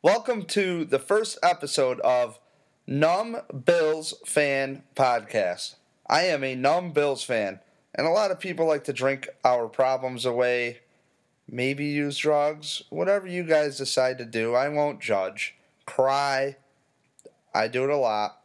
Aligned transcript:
Welcome 0.00 0.44
to 0.44 0.84
the 0.84 1.00
first 1.00 1.40
episode 1.42 1.98
of 2.02 2.38
Numb 2.86 3.38
Bills 3.64 4.14
Fan 4.24 4.84
Podcast. 4.94 5.74
I 6.08 6.22
am 6.26 6.44
a 6.44 6.54
numb 6.54 6.92
Bills 6.92 7.24
fan, 7.24 7.58
and 7.96 8.06
a 8.06 8.10
lot 8.10 8.30
of 8.30 8.38
people 8.38 8.64
like 8.64 8.84
to 8.84 8.92
drink 8.92 9.28
our 9.44 9.66
problems 9.66 10.24
away, 10.24 10.82
maybe 11.50 11.86
use 11.86 12.16
drugs, 12.16 12.84
whatever 12.90 13.26
you 13.26 13.42
guys 13.42 13.76
decide 13.76 14.18
to 14.18 14.24
do. 14.24 14.54
I 14.54 14.68
won't 14.68 15.00
judge. 15.00 15.56
Cry. 15.84 16.58
I 17.52 17.66
do 17.66 17.82
it 17.82 17.90
a 17.90 17.96
lot. 17.96 18.40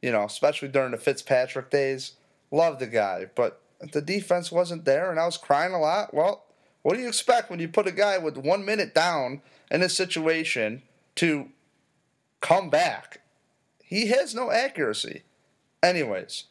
You 0.00 0.12
know, 0.12 0.22
especially 0.22 0.68
during 0.68 0.92
the 0.92 0.96
Fitzpatrick 0.96 1.70
days. 1.70 2.12
Love 2.52 2.78
the 2.78 2.86
guy, 2.86 3.26
but 3.34 3.60
the 3.92 4.00
defense 4.00 4.52
wasn't 4.52 4.84
there, 4.84 5.10
and 5.10 5.18
I 5.18 5.26
was 5.26 5.38
crying 5.38 5.74
a 5.74 5.80
lot. 5.80 6.14
Well, 6.14 6.44
what 6.82 6.94
do 6.94 7.00
you 7.00 7.08
expect 7.08 7.50
when 7.50 7.60
you 7.60 7.68
put 7.68 7.86
a 7.86 7.92
guy 7.92 8.18
with 8.18 8.36
one 8.36 8.64
minute 8.64 8.94
down 8.94 9.42
in 9.70 9.82
a 9.82 9.88
situation 9.88 10.82
to 11.16 11.48
come 12.40 12.70
back? 12.70 13.20
He 13.82 14.08
has 14.08 14.34
no 14.34 14.50
accuracy. 14.50 15.22
Anyways, 15.82 16.44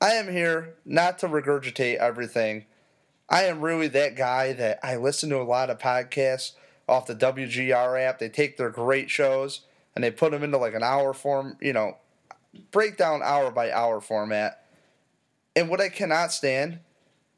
I 0.00 0.12
am 0.12 0.30
here 0.30 0.74
not 0.84 1.18
to 1.20 1.28
regurgitate 1.28 1.96
everything. 1.96 2.66
I 3.28 3.44
am 3.44 3.60
really 3.60 3.88
that 3.88 4.16
guy 4.16 4.52
that 4.52 4.78
I 4.82 4.96
listen 4.96 5.30
to 5.30 5.40
a 5.40 5.42
lot 5.42 5.70
of 5.70 5.78
podcasts 5.78 6.52
off 6.88 7.06
the 7.06 7.14
WGR 7.14 8.00
app. 8.00 8.18
They 8.18 8.28
take 8.28 8.56
their 8.56 8.70
great 8.70 9.10
shows 9.10 9.62
and 9.94 10.04
they 10.04 10.10
put 10.10 10.32
them 10.32 10.42
into 10.42 10.58
like 10.58 10.74
an 10.74 10.82
hour 10.82 11.12
form, 11.12 11.56
you 11.60 11.72
know, 11.72 11.96
breakdown 12.70 13.20
hour 13.24 13.50
by 13.50 13.72
hour 13.72 14.00
format. 14.00 14.64
And 15.54 15.68
what 15.68 15.80
I 15.80 15.88
cannot 15.88 16.32
stand 16.32 16.80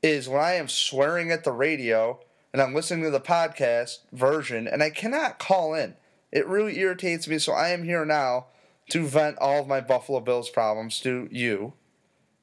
is 0.02 0.28
when 0.28 0.40
I 0.40 0.54
am 0.54 0.68
swearing 0.68 1.30
at 1.30 1.44
the 1.44 1.52
radio 1.52 2.20
and 2.52 2.62
I'm 2.62 2.74
listening 2.74 3.04
to 3.04 3.10
the 3.10 3.20
podcast 3.20 3.98
version 4.12 4.66
and 4.66 4.82
I 4.82 4.90
cannot 4.90 5.38
call 5.38 5.74
in. 5.74 5.94
It 6.30 6.46
really 6.46 6.78
irritates 6.78 7.26
me. 7.28 7.38
So 7.38 7.52
I 7.52 7.68
am 7.68 7.84
here 7.84 8.04
now 8.04 8.46
to 8.90 9.06
vent 9.06 9.38
all 9.38 9.60
of 9.60 9.68
my 9.68 9.80
Buffalo 9.80 10.20
Bills 10.20 10.50
problems 10.50 11.00
to 11.00 11.28
you. 11.30 11.74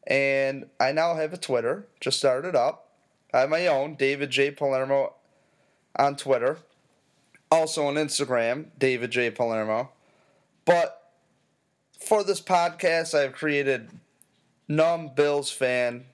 And 0.07 0.67
I 0.79 0.91
now 0.91 1.15
have 1.15 1.33
a 1.33 1.37
Twitter, 1.37 1.87
just 1.99 2.17
started 2.17 2.55
up. 2.55 2.91
I 3.33 3.39
have 3.39 3.49
my 3.49 3.67
own, 3.67 3.95
David 3.95 4.29
J. 4.29 4.51
Palermo 4.51 5.13
on 5.97 6.15
Twitter. 6.15 6.59
Also 7.51 7.85
on 7.85 7.95
Instagram, 7.95 8.67
David 8.77 9.11
J. 9.11 9.31
Palermo. 9.31 9.91
But 10.65 11.11
for 11.99 12.23
this 12.23 12.41
podcast, 12.41 13.13
I've 13.13 13.33
created 13.33 13.89
Numb 14.67 15.11
Bills 15.15 15.51
Fan 15.51 16.05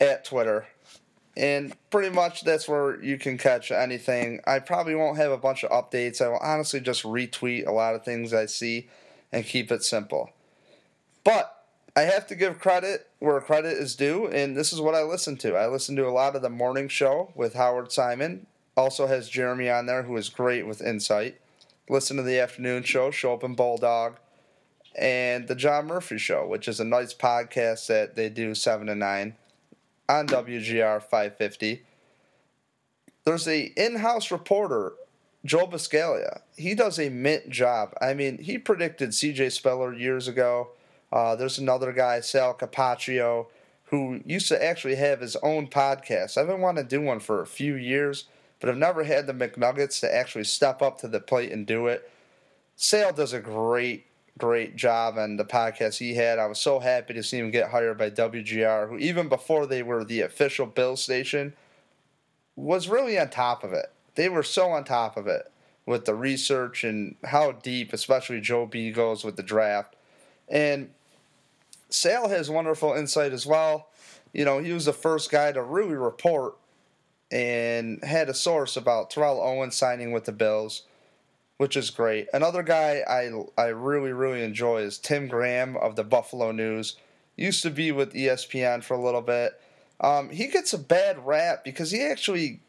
at 0.00 0.24
Twitter. 0.24 0.66
And 1.36 1.74
pretty 1.90 2.14
much 2.14 2.42
that's 2.42 2.68
where 2.68 3.00
you 3.02 3.16
can 3.18 3.38
catch 3.38 3.70
anything. 3.70 4.40
I 4.46 4.58
probably 4.58 4.94
won't 4.94 5.18
have 5.18 5.30
a 5.30 5.38
bunch 5.38 5.62
of 5.62 5.70
updates. 5.70 6.20
I 6.20 6.28
will 6.28 6.38
honestly 6.38 6.80
just 6.80 7.04
retweet 7.04 7.66
a 7.66 7.72
lot 7.72 7.94
of 7.94 8.04
things 8.04 8.34
I 8.34 8.46
see 8.46 8.88
and 9.30 9.44
keep 9.44 9.70
it 9.70 9.84
simple. 9.84 10.30
But 11.22 11.64
I 11.96 12.02
have 12.02 12.26
to 12.28 12.34
give 12.34 12.58
credit 12.58 13.08
where 13.18 13.40
credit 13.40 13.76
is 13.76 13.94
due, 13.94 14.26
and 14.26 14.56
this 14.56 14.72
is 14.72 14.80
what 14.80 14.94
I 14.94 15.02
listen 15.02 15.36
to. 15.38 15.56
I 15.56 15.66
listen 15.66 15.96
to 15.96 16.06
a 16.06 16.10
lot 16.10 16.36
of 16.36 16.42
the 16.42 16.50
morning 16.50 16.88
show 16.88 17.32
with 17.34 17.54
Howard 17.54 17.92
Simon. 17.92 18.46
Also 18.76 19.06
has 19.06 19.28
Jeremy 19.28 19.68
on 19.68 19.86
there, 19.86 20.04
who 20.04 20.16
is 20.16 20.28
great 20.28 20.66
with 20.66 20.80
insight. 20.82 21.40
Listen 21.88 22.16
to 22.16 22.22
the 22.22 22.38
afternoon 22.38 22.82
show, 22.84 23.10
Schopp 23.10 23.42
and 23.42 23.56
Bulldog, 23.56 24.16
and 24.96 25.48
the 25.48 25.54
John 25.54 25.86
Murphy 25.86 26.18
Show, 26.18 26.46
which 26.46 26.68
is 26.68 26.80
a 26.80 26.84
nice 26.84 27.12
podcast 27.12 27.86
that 27.88 28.14
they 28.14 28.28
do 28.28 28.54
seven 28.54 28.86
to 28.86 28.94
nine 28.94 29.36
on 30.10 30.26
WGR 30.26 31.00
550. 31.00 31.82
There's 33.24 33.46
a 33.46 33.72
in-house 33.76 34.30
reporter 34.30 34.94
Joe 35.44 35.66
Buscaglia, 35.66 36.40
he 36.56 36.74
does 36.74 36.98
a 36.98 37.08
mint 37.08 37.48
job. 37.48 37.94
I 38.00 38.12
mean, 38.14 38.38
he 38.38 38.58
predicted 38.58 39.14
C.J. 39.14 39.50
Spiller 39.50 39.94
years 39.94 40.28
ago. 40.28 40.70
Uh, 41.10 41.34
there's 41.34 41.58
another 41.58 41.92
guy, 41.92 42.20
Sal 42.20 42.54
Capaccio, 42.54 43.46
who 43.84 44.20
used 44.26 44.48
to 44.48 44.62
actually 44.62 44.96
have 44.96 45.20
his 45.20 45.36
own 45.36 45.66
podcast. 45.66 46.36
I've 46.36 46.46
been 46.46 46.60
wanting 46.60 46.84
to 46.84 46.88
do 46.88 47.00
one 47.00 47.20
for 47.20 47.40
a 47.40 47.46
few 47.46 47.74
years, 47.74 48.26
but 48.60 48.68
I've 48.68 48.76
never 48.76 49.04
had 49.04 49.26
the 49.26 49.32
McNuggets 49.32 50.00
to 50.00 50.14
actually 50.14 50.44
step 50.44 50.82
up 50.82 51.00
to 51.00 51.08
the 51.08 51.20
plate 51.20 51.52
and 51.52 51.66
do 51.66 51.86
it. 51.86 52.10
Sal 52.76 53.12
does 53.12 53.32
a 53.32 53.40
great, 53.40 54.06
great 54.38 54.76
job 54.76 55.18
on 55.18 55.36
the 55.36 55.44
podcast 55.44 55.98
he 55.98 56.14
had. 56.14 56.38
I 56.38 56.46
was 56.46 56.58
so 56.58 56.78
happy 56.78 57.14
to 57.14 57.22
see 57.22 57.38
him 57.38 57.50
get 57.50 57.70
hired 57.70 57.98
by 57.98 58.10
WGR, 58.10 58.88
who 58.88 58.98
even 58.98 59.28
before 59.28 59.66
they 59.66 59.82
were 59.82 60.04
the 60.04 60.20
official 60.20 60.66
Bill 60.66 60.96
station, 60.96 61.54
was 62.56 62.88
really 62.88 63.18
on 63.18 63.30
top 63.30 63.64
of 63.64 63.72
it 63.72 63.92
they 64.14 64.28
were 64.28 64.42
so 64.42 64.70
on 64.70 64.84
top 64.84 65.16
of 65.16 65.26
it 65.26 65.50
with 65.86 66.04
the 66.04 66.14
research 66.14 66.84
and 66.84 67.16
how 67.24 67.52
deep, 67.52 67.92
especially 67.92 68.40
Joe 68.40 68.66
B 68.66 68.90
goes 68.90 69.24
with 69.24 69.36
the 69.36 69.42
draft. 69.42 69.96
And 70.48 70.90
Sal 71.88 72.28
has 72.28 72.50
wonderful 72.50 72.92
insight 72.92 73.32
as 73.32 73.46
well. 73.46 73.88
You 74.32 74.44
know, 74.44 74.58
he 74.58 74.72
was 74.72 74.84
the 74.84 74.92
first 74.92 75.30
guy 75.30 75.52
to 75.52 75.62
really 75.62 75.94
report 75.94 76.56
and 77.32 78.02
had 78.04 78.28
a 78.28 78.34
source 78.34 78.76
about 78.76 79.10
Terrell 79.10 79.40
Owens 79.40 79.76
signing 79.76 80.12
with 80.12 80.24
the 80.24 80.32
Bills, 80.32 80.82
which 81.60 81.76
is 81.76 81.90
great. 81.90 82.26
Another 82.32 82.62
guy 82.62 83.02
I 83.06 83.30
I 83.58 83.66
really 83.66 84.14
really 84.14 84.42
enjoy 84.42 84.78
is 84.78 84.96
Tim 84.96 85.28
Graham 85.28 85.76
of 85.76 85.94
the 85.94 86.02
Buffalo 86.02 86.52
News. 86.52 86.96
Used 87.36 87.62
to 87.64 87.70
be 87.70 87.92
with 87.92 88.14
ESPN 88.14 88.82
for 88.82 88.94
a 88.94 88.98
little 88.98 89.20
bit. 89.20 89.60
Um, 90.00 90.30
he 90.30 90.46
gets 90.46 90.72
a 90.72 90.78
bad 90.78 91.26
rap 91.26 91.62
because 91.62 91.90
he 91.90 92.00
actually 92.00 92.60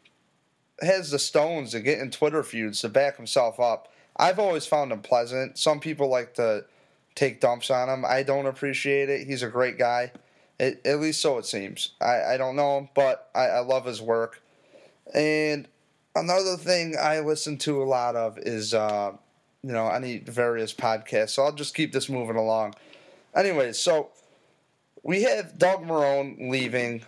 has 0.82 1.10
the 1.10 1.18
stones 1.18 1.70
to 1.70 1.80
get 1.80 2.00
in 2.00 2.10
Twitter 2.10 2.42
feuds 2.42 2.82
to 2.82 2.90
back 2.90 3.16
himself 3.16 3.58
up. 3.58 3.90
I've 4.18 4.38
always 4.38 4.66
found 4.66 4.92
him 4.92 5.00
pleasant. 5.00 5.56
Some 5.56 5.80
people 5.80 6.08
like 6.08 6.34
to 6.34 6.66
take 7.14 7.40
dumps 7.40 7.70
on 7.70 7.88
him. 7.88 8.04
I 8.04 8.22
don't 8.22 8.44
appreciate 8.44 9.08
it. 9.08 9.26
He's 9.26 9.42
a 9.42 9.48
great 9.48 9.78
guy. 9.78 10.12
At 10.60 11.00
least 11.00 11.22
so 11.22 11.38
it 11.38 11.46
seems. 11.46 11.92
I, 11.98 12.34
I 12.34 12.36
don't 12.36 12.56
know 12.56 12.76
him, 12.76 12.90
but 12.94 13.30
I, 13.34 13.46
I 13.46 13.58
love 13.60 13.86
his 13.86 14.02
work. 14.02 14.42
And 15.14 15.66
another 16.14 16.56
thing 16.56 16.96
I 17.00 17.20
listen 17.20 17.58
to 17.58 17.82
a 17.82 17.84
lot 17.84 18.16
of 18.16 18.38
is, 18.38 18.74
uh, 18.74 19.12
you 19.62 19.72
know, 19.72 19.88
any 19.88 20.18
various 20.18 20.72
podcasts. 20.72 21.30
So 21.30 21.44
I'll 21.44 21.52
just 21.52 21.74
keep 21.74 21.92
this 21.92 22.08
moving 22.08 22.36
along. 22.36 22.74
Anyways, 23.34 23.78
so 23.78 24.10
we 25.02 25.22
have 25.22 25.58
Doug 25.58 25.84
Marrone 25.84 26.50
leaving. 26.50 27.02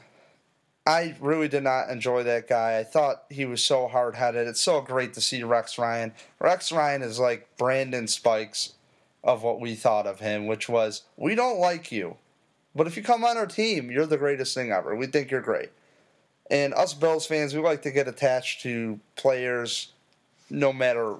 I 0.87 1.16
really 1.20 1.48
did 1.48 1.62
not 1.62 1.88
enjoy 1.88 2.25
that 2.25 2.48
guy. 2.48 2.78
I 2.78 2.84
thought 2.84 3.25
he 3.31 3.44
was 3.44 3.64
so 3.64 3.88
hard 3.88 4.16
headed. 4.16 4.47
It's 4.47 4.60
so 4.60 4.81
great 4.81 5.14
to 5.14 5.20
see 5.20 5.43
Rex 5.43 5.78
Ryan. 5.78 6.12
Rex 6.38 6.70
Ryan 6.70 7.03
is 7.03 7.19
like 7.19 7.48
Brandon 7.56 8.06
Spikes 8.06 8.75
of 9.22 9.43
what 9.43 9.60
we 9.60 9.75
thought 9.75 10.06
of 10.06 10.20
him, 10.20 10.47
which 10.47 10.69
was 10.69 11.03
we 11.16 11.34
don't 11.34 11.59
like 11.59 11.91
you, 11.91 12.19
but 12.75 12.87
if 12.87 12.97
you 12.97 13.03
come 13.03 13.25
on 13.25 13.37
our 13.37 13.47
team, 13.47 13.91
you're 13.91 14.06
the 14.06 14.19
greatest 14.19 14.54
thing 14.54 14.70
ever. 14.70 14.94
We 14.94 15.06
think 15.06 15.31
you're 15.31 15.41
great. 15.41 15.70
And 16.50 16.75
us 16.75 16.94
Bills 16.94 17.27
fans, 17.27 17.55
we 17.55 17.60
like 17.60 17.82
to 17.82 17.91
get 17.91 18.06
attached 18.06 18.62
to 18.62 19.00
players 19.16 19.93
no 20.50 20.72
matter 20.72 21.16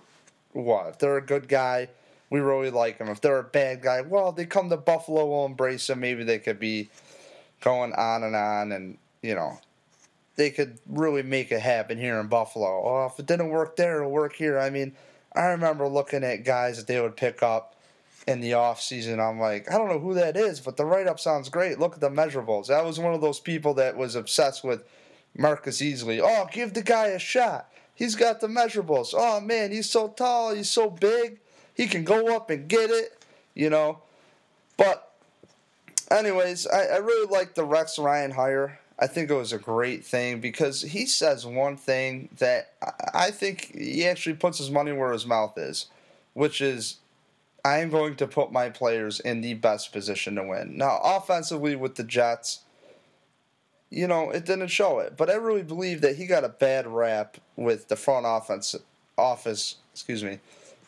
what. 0.53 0.89
If 0.89 0.99
they're 0.99 1.17
a 1.17 1.25
good 1.25 1.49
guy, 1.49 1.89
we 2.31 2.41
really 2.41 2.71
like 2.71 2.99
them. 2.99 3.09
If 3.09 3.21
they're 3.21 3.39
a 3.39 3.45
bad 3.45 3.83
guy, 3.83 4.03
well, 4.03 4.33
they 4.33 4.45
come 4.45 4.69
to 4.71 4.77
Buffalo, 4.77 5.25
we'll 5.25 5.47
embrace 5.47 5.87
them. 5.87 6.01
Maybe 6.01 6.25
they 6.25 6.39
could 6.39 6.59
be 6.59 6.91
going 7.61 7.93
on 7.95 8.23
and 8.23 8.37
on 8.37 8.73
and 8.73 8.99
you 9.25 9.35
know, 9.35 9.59
they 10.37 10.51
could 10.51 10.79
really 10.87 11.23
make 11.23 11.51
it 11.51 11.61
happen 11.61 11.97
here 11.97 12.21
in 12.21 12.27
Buffalo. 12.27 12.67
Oh, 12.67 13.07
if 13.07 13.19
it 13.19 13.25
didn't 13.25 13.49
work 13.49 13.77
there, 13.77 14.01
it'll 14.01 14.11
work 14.11 14.35
here. 14.35 14.59
I 14.59 14.69
mean, 14.69 14.93
I 15.35 15.47
remember 15.47 15.89
looking 15.89 16.23
at 16.23 16.45
guys 16.45 16.77
that 16.77 16.87
they 16.87 17.01
would 17.01 17.17
pick 17.17 17.43
up 17.43 17.75
in 18.27 18.41
the 18.41 18.55
off 18.55 18.83
season. 18.83 19.19
I'm 19.19 19.41
like, 19.41 19.73
I 19.73 19.79
don't 19.79 19.89
know 19.89 19.99
who 19.99 20.15
that 20.15 20.37
is, 20.37 20.61
but 20.61 20.77
the 20.77 20.85
write 20.85 21.07
up 21.07 21.19
sounds 21.19 21.49
great. 21.49 21.79
Look 21.79 21.95
at 21.95 22.01
the 22.01 22.11
measurables. 22.11 22.71
I 22.71 22.83
was 22.83 22.99
one 22.99 23.15
of 23.15 23.23
those 23.23 23.41
people 23.41 23.75
that 23.75 23.97
was 23.97 24.15
obsessed 24.15 24.63
with 24.63 24.85
Marcus 25.37 25.81
Easley. 25.81 26.21
Oh, 26.23 26.47
give 26.53 26.75
the 26.75 26.83
guy 26.83 27.09
a 27.09 27.19
shot. 27.19 27.71
He's 27.95 28.15
got 28.15 28.41
the 28.41 28.49
measurables. 28.49 29.15
Oh 29.17 29.41
man, 29.41 29.71
he's 29.71 29.89
so 29.89 30.09
tall, 30.09 30.55
he's 30.55 30.71
so 30.71 30.91
big, 30.91 31.39
he 31.75 31.87
can 31.87 32.05
go 32.05 32.35
up 32.35 32.51
and 32.51 32.69
get 32.69 32.91
it, 32.91 33.25
you 33.55 33.71
know. 33.71 34.01
But 34.77 35.13
anyways, 36.11 36.67
I, 36.67 36.85
I 36.87 36.97
really 36.97 37.29
like 37.29 37.55
the 37.55 37.65
Rex 37.65 37.99
Ryan 37.99 38.33
hire. 38.33 38.81
I 38.99 39.07
think 39.09 39.31
it 39.31 39.35
was 39.35 39.53
a 39.53 39.59
great 39.59 40.05
thing 40.05 40.41
because 40.41 40.83
he 40.83 41.07
says 41.07 41.45
one 41.45 41.77
thing 41.77 42.29
that 42.39 42.73
I 43.13 43.31
think 43.33 43.73
he 43.77 44.07
actually 44.07 44.37
puts 44.37 44.59
his 44.59 44.71
money 44.71 44.93
where 44.93 45.13
his 45.13 45.27
mouth 45.27 45.59
is, 45.59 45.87
which 46.33 46.61
is 46.61 46.99
I'm 47.65 47.91
going 47.91 48.17
to 48.17 48.27
put 48.27 48.53
my 48.53 48.69
players 48.71 49.19
in 49.21 49.41
the 49.41 49.55
best 49.55 49.93
position 49.93 50.37
to 50.37 50.45
win. 50.45 50.77
Now, 50.77 51.01
offensively 51.03 51.75
with 51.75 51.97
the 51.97 52.05
Jets, 52.05 52.61
you 53.95 54.09
know, 54.09 54.31
it 54.31 54.45
didn't 54.45 54.69
show 54.69 54.99
it, 54.99 55.17
but 55.17 55.31
I 55.31 55.35
really 55.35 55.63
believe 55.63 56.01
that 56.01 56.17
he 56.17 56.27
got 56.27 56.43
a 56.43 56.49
bad 56.49 56.87
rap 56.87 57.37
with 57.55 57.87
the 57.87 57.95
front 57.95 58.27
offense 58.29 58.75
office, 59.17 59.77
excuse 59.93 60.25
me, 60.25 60.41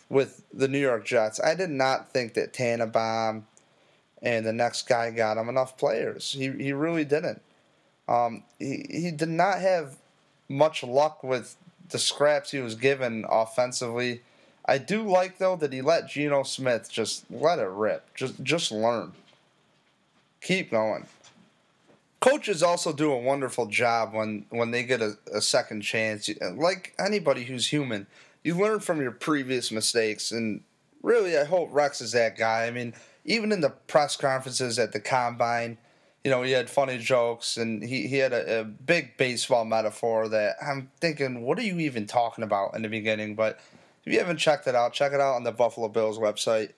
with 0.08 0.42
the 0.52 0.66
New 0.66 0.80
York 0.80 1.04
Jets. 1.04 1.40
I 1.40 1.54
did 1.54 1.70
not 1.70 2.10
think 2.10 2.34
that 2.34 2.52
Tannenbaum 2.52 3.46
and 4.22 4.44
the 4.44 4.52
next 4.52 4.88
guy 4.88 5.12
got 5.12 5.36
him 5.36 5.48
enough 5.48 5.78
players. 5.78 6.32
He 6.32 6.50
he 6.50 6.72
really 6.72 7.04
didn't. 7.04 7.40
Um, 8.08 8.42
he, 8.58 8.84
he 8.90 9.10
did 9.12 9.28
not 9.28 9.60
have 9.60 9.96
much 10.48 10.82
luck 10.82 11.22
with 11.22 11.56
the 11.90 11.98
scraps 11.98 12.50
he 12.50 12.58
was 12.58 12.74
given 12.74 13.24
offensively. 13.28 14.22
I 14.64 14.78
do 14.78 15.08
like 15.08 15.38
though 15.38 15.54
that 15.56 15.72
he 15.72 15.80
let 15.80 16.08
Geno 16.08 16.42
Smith 16.42 16.90
just 16.90 17.24
let 17.30 17.60
it 17.60 17.68
rip. 17.68 18.12
Just 18.16 18.42
just 18.42 18.72
learn. 18.72 19.12
Keep 20.40 20.72
going. 20.72 21.06
Coaches 22.20 22.62
also 22.62 22.92
do 22.92 23.12
a 23.12 23.18
wonderful 23.18 23.66
job 23.66 24.14
when 24.14 24.46
when 24.50 24.70
they 24.70 24.82
get 24.82 25.02
a, 25.02 25.16
a 25.32 25.40
second 25.40 25.82
chance. 25.82 26.30
Like 26.54 26.94
anybody 26.98 27.44
who's 27.44 27.68
human, 27.68 28.06
you 28.42 28.56
learn 28.56 28.80
from 28.80 29.00
your 29.00 29.12
previous 29.12 29.70
mistakes 29.70 30.32
and 30.32 30.62
really 31.02 31.36
I 31.36 31.44
hope 31.44 31.68
Rex 31.72 32.00
is 32.00 32.12
that 32.12 32.36
guy. 32.36 32.66
I 32.66 32.70
mean, 32.70 32.94
even 33.24 33.52
in 33.52 33.60
the 33.60 33.70
press 33.70 34.16
conferences 34.16 34.78
at 34.78 34.92
the 34.92 35.00
combine, 35.00 35.78
you 36.24 36.30
know, 36.30 36.42
he 36.42 36.52
had 36.52 36.68
funny 36.68 36.98
jokes 36.98 37.56
and 37.56 37.82
he, 37.82 38.08
he 38.08 38.16
had 38.16 38.32
a, 38.32 38.60
a, 38.60 38.64
big 38.64 39.16
baseball 39.16 39.64
metaphor 39.64 40.28
that 40.28 40.56
I'm 40.60 40.90
thinking, 41.00 41.42
what 41.42 41.56
are 41.58 41.62
you 41.62 41.78
even 41.78 42.06
talking 42.06 42.42
about 42.42 42.74
in 42.74 42.82
the 42.82 42.88
beginning? 42.88 43.36
But 43.36 43.60
if 44.04 44.12
you 44.12 44.18
haven't 44.18 44.38
checked 44.38 44.66
it 44.66 44.74
out, 44.74 44.92
check 44.92 45.12
it 45.12 45.20
out 45.20 45.34
on 45.34 45.44
the 45.44 45.52
Buffalo 45.52 45.86
Bills 45.88 46.18
website. 46.18 46.72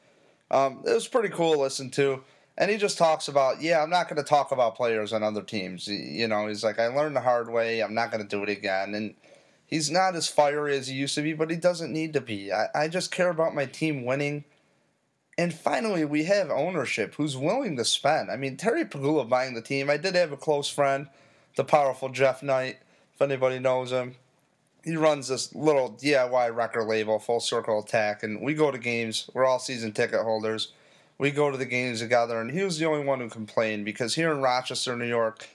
Um, 0.51 0.83
it 0.87 0.93
was 0.93 1.09
pretty 1.09 1.31
cool 1.31 1.55
to 1.55 1.61
listen 1.61 1.91
to. 1.93 2.23
And 2.59 2.71
he 2.71 2.77
just 2.77 2.99
talks 2.99 3.29
about, 3.29 3.63
yeah, 3.63 3.83
I'm 3.83 3.89
not 3.89 4.09
going 4.09 4.23
to 4.23 4.29
talk 4.29 4.53
about 4.53 4.75
players 4.75 5.13
on 5.13 5.23
other 5.23 5.43
teams. 5.43 5.87
You 5.87 6.29
know, 6.29 6.47
he's 6.49 6.65
like, 6.65 6.79
I 6.79 6.89
learned 6.89 7.17
the 7.17 7.21
hard 7.21 7.51
way. 7.51 7.81
I'm 7.81 7.95
not 7.95 8.11
going 8.11 8.23
to 8.23 8.29
do 8.29 8.43
it 8.43 8.51
again. 8.51 8.95
And 8.95 9.15
he's 9.65 9.91
not 9.91 10.17
as 10.17 10.29
fiery 10.29 10.77
as 10.77 10.89
he 10.89 10.97
used 10.97 11.15
to 11.15 11.23
be, 11.23 11.33
but 11.33 11.51
he 11.51 11.57
doesn't 11.57 11.93
need 11.93 12.13
to 12.15 12.21
be. 12.21 12.53
I, 12.53 12.67
I 12.75 12.89
just 12.89 13.13
care 13.13 13.31
about 13.31 13.55
my 13.55 13.65
team 13.65 14.05
winning 14.05 14.45
and 15.39 15.55
finally, 15.55 16.05
we 16.05 16.25
have 16.25 16.51
ownership 16.51 17.15
who's 17.15 17.37
willing 17.37 17.77
to 17.77 17.85
spend. 17.85 18.29
I 18.29 18.37
mean, 18.37 18.57
Terry 18.57 18.85
Pegula 18.85 19.27
buying 19.27 19.55
the 19.55 19.63
team. 19.63 19.89
I 19.89 19.97
did 19.97 20.17
have 20.17 20.33
a 20.33 20.37
close 20.37 20.69
friend, 20.69 21.07
the 21.55 21.63
powerful 21.63 22.09
Jeff 22.09 22.43
Knight, 22.43 22.79
if 23.15 23.23
anybody 23.23 23.61
knows 23.61 23.93
him. 23.93 24.17
He 24.83 24.97
runs 24.97 25.29
this 25.29 25.55
little 25.55 25.93
DIY 25.93 26.55
record 26.57 26.87
label, 26.87 27.21
Full 27.21 27.39
Circle 27.39 27.85
Attack, 27.85 28.25
and 28.25 28.43
we 28.43 28.53
go 28.53 28.73
to 28.73 28.79
games. 28.79 29.31
We're 29.33 29.45
all 29.45 29.61
season 29.61 29.93
ticket 29.93 30.23
holders. 30.23 30.73
We 31.19 31.33
go 31.33 31.51
to 31.51 31.57
the 31.57 31.67
games 31.67 31.99
together, 31.99 32.41
and 32.41 32.51
he 32.51 32.63
was 32.63 32.79
the 32.79 32.87
only 32.87 33.05
one 33.05 33.19
who 33.19 33.29
complained 33.29 33.85
because 33.85 34.15
here 34.15 34.31
in 34.31 34.41
Rochester, 34.41 34.97
New 34.97 35.05
York, 35.05 35.49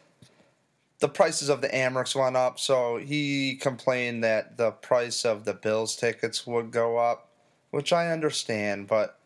the 0.99 1.07
prices 1.09 1.49
of 1.49 1.61
the 1.61 1.69
Amerks 1.69 2.15
went 2.15 2.35
up, 2.35 2.59
so 2.59 2.97
he 2.97 3.55
complained 3.55 4.23
that 4.23 4.57
the 4.57 4.71
price 4.71 5.25
of 5.25 5.45
the 5.45 5.53
Bills 5.53 5.95
tickets 5.95 6.45
would 6.45 6.71
go 6.71 6.97
up, 6.97 7.29
which 7.71 7.91
I 7.91 8.11
understand, 8.11 8.87
but 8.87 9.17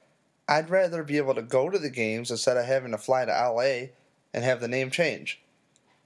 I'd 0.47 0.69
rather 0.69 1.03
be 1.03 1.17
able 1.17 1.35
to 1.35 1.41
go 1.41 1.69
to 1.69 1.77
the 1.77 1.89
games 1.89 2.31
instead 2.31 2.57
of 2.57 2.65
having 2.65 2.91
to 2.91 2.97
fly 2.97 3.25
to 3.25 3.31
LA 3.31 3.89
and 4.33 4.43
have 4.43 4.61
the 4.61 4.67
name 4.67 4.91
change. 4.91 5.41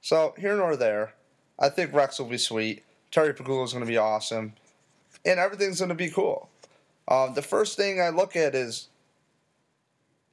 So 0.02 0.34
here 0.38 0.56
nor 0.58 0.76
there, 0.76 1.14
I 1.60 1.70
think 1.70 1.94
Rex 1.94 2.20
will 2.20 2.28
be 2.28 2.38
sweet. 2.38 2.84
Terry 3.12 3.34
Pegula 3.34 3.66
is 3.66 3.74
going 3.74 3.86
to 3.86 3.92
be 3.92 3.98
awesome, 3.98 4.54
and 5.24 5.40
everything's 5.40 5.80
going 5.80 5.90
to 5.90 5.96
be 5.96 6.10
cool. 6.10 6.50
Um, 7.08 7.34
the 7.34 7.42
first 7.42 7.78
thing 7.78 8.02
I 8.02 8.10
look 8.10 8.36
at 8.36 8.56
is 8.56 8.88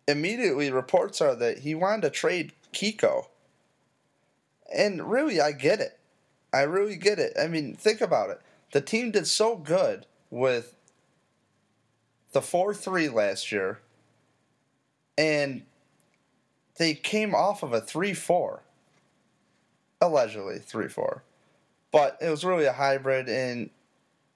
immediately 0.08 0.72
reports 0.72 1.20
are 1.20 1.36
that 1.36 1.60
he 1.60 1.74
wanted 1.74 2.02
to 2.02 2.10
trade 2.10 2.52
Kiko, 2.72 3.26
and 4.74 5.08
really 5.10 5.40
I 5.40 5.52
get 5.52 5.80
it. 5.80 5.98
I 6.52 6.62
really 6.62 6.96
get 6.96 7.20
it. 7.20 7.34
I 7.38 7.46
mean, 7.46 7.74
think 7.74 8.00
about 8.00 8.30
it. 8.30 8.40
The 8.72 8.80
team 8.80 9.12
did 9.12 9.26
so 9.26 9.56
good 9.56 10.06
with 10.30 10.74
the 12.32 12.42
4 12.42 12.74
3 12.74 13.08
last 13.08 13.52
year 13.52 13.80
and 15.18 15.62
they 16.76 16.94
came 16.94 17.34
off 17.34 17.62
of 17.62 17.72
a 17.72 17.80
3 17.80 18.14
4. 18.14 18.62
Allegedly 20.00 20.60
3 20.60 20.88
4. 20.88 21.24
But 21.90 22.16
it 22.20 22.30
was 22.30 22.44
really 22.44 22.66
a 22.66 22.72
hybrid, 22.72 23.28
and 23.28 23.70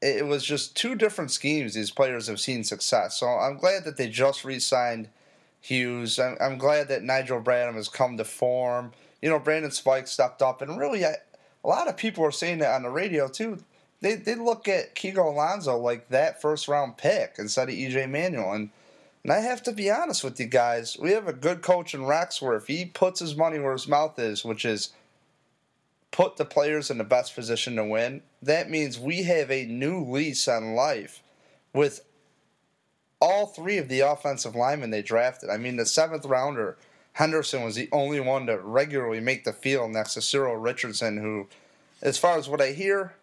it 0.00 0.26
was 0.26 0.42
just 0.44 0.76
two 0.76 0.96
different 0.96 1.30
schemes 1.30 1.74
these 1.74 1.92
players 1.92 2.26
have 2.26 2.40
seen 2.40 2.64
success. 2.64 3.20
So 3.20 3.28
I'm 3.28 3.56
glad 3.56 3.84
that 3.84 3.96
they 3.96 4.08
just 4.08 4.44
re 4.44 4.58
signed 4.58 5.08
Hughes. 5.62 6.18
I'm, 6.18 6.36
I'm 6.40 6.58
glad 6.58 6.88
that 6.88 7.02
Nigel 7.02 7.40
Bradham 7.40 7.74
has 7.74 7.88
come 7.88 8.18
to 8.18 8.24
form. 8.24 8.92
You 9.22 9.30
know, 9.30 9.38
Brandon 9.38 9.70
Spike 9.70 10.08
stepped 10.08 10.42
up, 10.42 10.60
and 10.60 10.78
really, 10.78 11.06
I, 11.06 11.14
a 11.64 11.68
lot 11.68 11.88
of 11.88 11.96
people 11.96 12.24
are 12.24 12.32
saying 12.32 12.58
that 12.58 12.74
on 12.74 12.82
the 12.82 12.90
radio 12.90 13.28
too. 13.28 13.58
They, 14.00 14.16
they 14.16 14.34
look 14.34 14.66
at 14.66 14.96
Kiko 14.96 15.32
Alonso 15.32 15.78
like 15.78 16.08
that 16.08 16.42
first 16.42 16.66
round 16.68 16.96
pick 16.96 17.36
instead 17.38 17.68
of 17.68 17.74
EJ 17.74 18.10
Manuel. 18.10 18.52
And 18.52 18.70
and 19.22 19.32
I 19.32 19.38
have 19.38 19.62
to 19.64 19.72
be 19.72 19.90
honest 19.90 20.24
with 20.24 20.40
you 20.40 20.46
guys, 20.46 20.98
we 20.98 21.12
have 21.12 21.28
a 21.28 21.32
good 21.32 21.62
coach 21.62 21.94
in 21.94 22.06
Rex 22.06 22.42
where 22.42 22.58
he 22.58 22.84
puts 22.84 23.20
his 23.20 23.36
money 23.36 23.58
where 23.58 23.72
his 23.72 23.86
mouth 23.86 24.18
is, 24.18 24.44
which 24.44 24.64
is 24.64 24.90
put 26.10 26.36
the 26.36 26.44
players 26.44 26.90
in 26.90 26.98
the 26.98 27.04
best 27.04 27.34
position 27.34 27.76
to 27.76 27.84
win, 27.84 28.22
that 28.42 28.68
means 28.68 28.98
we 28.98 29.22
have 29.22 29.50
a 29.50 29.64
new 29.64 30.04
lease 30.04 30.46
on 30.48 30.74
life 30.74 31.22
with 31.72 32.04
all 33.22 33.46
three 33.46 33.78
of 33.78 33.86
the 33.86 34.00
offensive 34.00 34.56
linemen 34.56 34.90
they 34.90 35.00
drafted. 35.00 35.48
I 35.48 35.56
mean, 35.56 35.76
the 35.76 35.86
seventh 35.86 36.24
rounder, 36.24 36.76
Henderson, 37.12 37.62
was 37.62 37.76
the 37.76 37.88
only 37.92 38.18
one 38.18 38.46
to 38.46 38.58
regularly 38.58 39.20
make 39.20 39.44
the 39.44 39.52
field 39.52 39.92
next 39.92 40.14
to 40.14 40.22
Cyril 40.22 40.56
Richardson, 40.56 41.18
who, 41.18 41.46
as 42.02 42.18
far 42.18 42.36
as 42.36 42.48
what 42.48 42.60
I 42.60 42.72
hear 42.72 43.14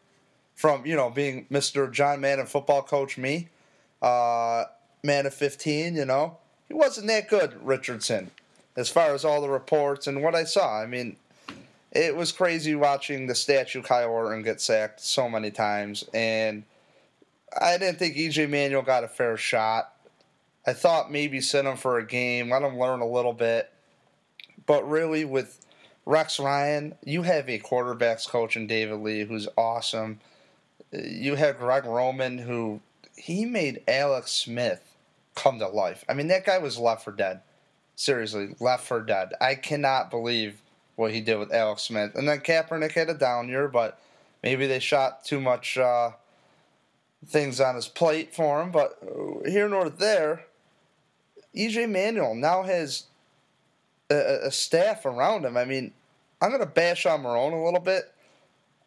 from, 0.55 0.85
you 0.85 0.95
know, 0.95 1.09
being 1.09 1.47
Mr. 1.51 1.91
John 1.91 2.21
Madden 2.21 2.45
football 2.45 2.81
coach, 2.81 3.17
me, 3.17 3.49
uh, 4.01 4.63
man 5.03 5.25
of 5.25 5.33
15, 5.33 5.95
you 5.95 6.05
know. 6.05 6.37
He 6.69 6.73
wasn't 6.73 7.07
that 7.07 7.27
good, 7.27 7.59
Richardson, 7.61 8.31
as 8.77 8.87
far 8.87 9.13
as 9.13 9.25
all 9.25 9.41
the 9.41 9.49
reports 9.49 10.07
and 10.07 10.23
what 10.23 10.33
I 10.33 10.45
saw. 10.45 10.79
I 10.79 10.85
mean, 10.85 11.17
it 11.91 12.15
was 12.15 12.31
crazy 12.31 12.73
watching 12.73 13.27
the 13.27 13.35
statue 13.35 13.81
Kyle 13.81 14.09
Orton 14.09 14.43
get 14.43 14.61
sacked 14.61 15.01
so 15.01 15.27
many 15.27 15.51
times, 15.51 16.05
and 16.13 16.63
I 17.59 17.77
didn't 17.77 17.99
think 17.99 18.15
EJ 18.15 18.49
Manuel 18.49 18.81
got 18.81 19.03
a 19.03 19.07
fair 19.07 19.37
shot. 19.37 19.93
I 20.65 20.73
thought 20.73 21.11
maybe 21.11 21.41
send 21.41 21.67
him 21.67 21.77
for 21.77 21.97
a 21.97 22.05
game, 22.05 22.49
let 22.49 22.61
him 22.61 22.77
learn 22.77 23.01
a 23.01 23.07
little 23.07 23.33
bit. 23.33 23.71
But 24.65 24.87
really, 24.87 25.25
with 25.25 25.65
Rex 26.05 26.39
Ryan, 26.39 26.95
you 27.03 27.23
have 27.23 27.49
a 27.49 27.59
quarterbacks 27.59 28.27
coach 28.27 28.55
in 28.55 28.67
David 28.67 28.99
Lee 28.99 29.23
who's 29.23 29.47
awesome. 29.57 30.19
You 30.91 31.35
have 31.35 31.59
Greg 31.59 31.85
Roman, 31.85 32.37
who 32.37 32.81
he 33.15 33.45
made 33.45 33.81
Alex 33.87 34.31
Smith 34.31 34.81
come 35.35 35.59
to 35.59 35.67
life. 35.67 36.03
I 36.07 36.13
mean, 36.13 36.27
that 36.27 36.45
guy 36.45 36.57
was 36.57 36.77
left 36.77 37.03
for 37.03 37.11
dead. 37.11 37.41
Seriously, 37.95 38.55
left 38.59 38.85
for 38.85 39.01
dead. 39.01 39.33
I 39.41 39.55
cannot 39.55 40.09
believe 40.09 40.61
what 40.95 41.11
he 41.11 41.21
did 41.21 41.37
with 41.37 41.53
Alex 41.53 41.83
Smith. 41.83 42.15
And 42.15 42.27
then 42.27 42.39
Kaepernick 42.39 42.91
had 42.91 43.09
a 43.09 43.13
down 43.13 43.49
year, 43.49 43.67
but 43.67 43.99
maybe 44.43 44.67
they 44.67 44.79
shot 44.79 45.23
too 45.23 45.39
much 45.39 45.77
uh, 45.77 46.11
things 47.25 47.59
on 47.59 47.75
his 47.75 47.87
plate 47.87 48.33
for 48.33 48.61
him. 48.61 48.71
But 48.71 48.97
uh, 49.03 49.49
here 49.49 49.67
nor 49.67 49.89
there, 49.89 50.45
EJ 51.55 51.89
Manuel 51.89 52.35
now 52.35 52.63
has 52.63 53.05
a, 54.09 54.47
a 54.47 54.51
staff 54.51 55.05
around 55.05 55.45
him. 55.45 55.57
I 55.57 55.65
mean, 55.65 55.93
I'm 56.41 56.49
going 56.49 56.61
to 56.61 56.65
bash 56.65 57.05
on 57.05 57.23
Marrone 57.23 57.53
a 57.53 57.65
little 57.65 57.79
bit. 57.79 58.13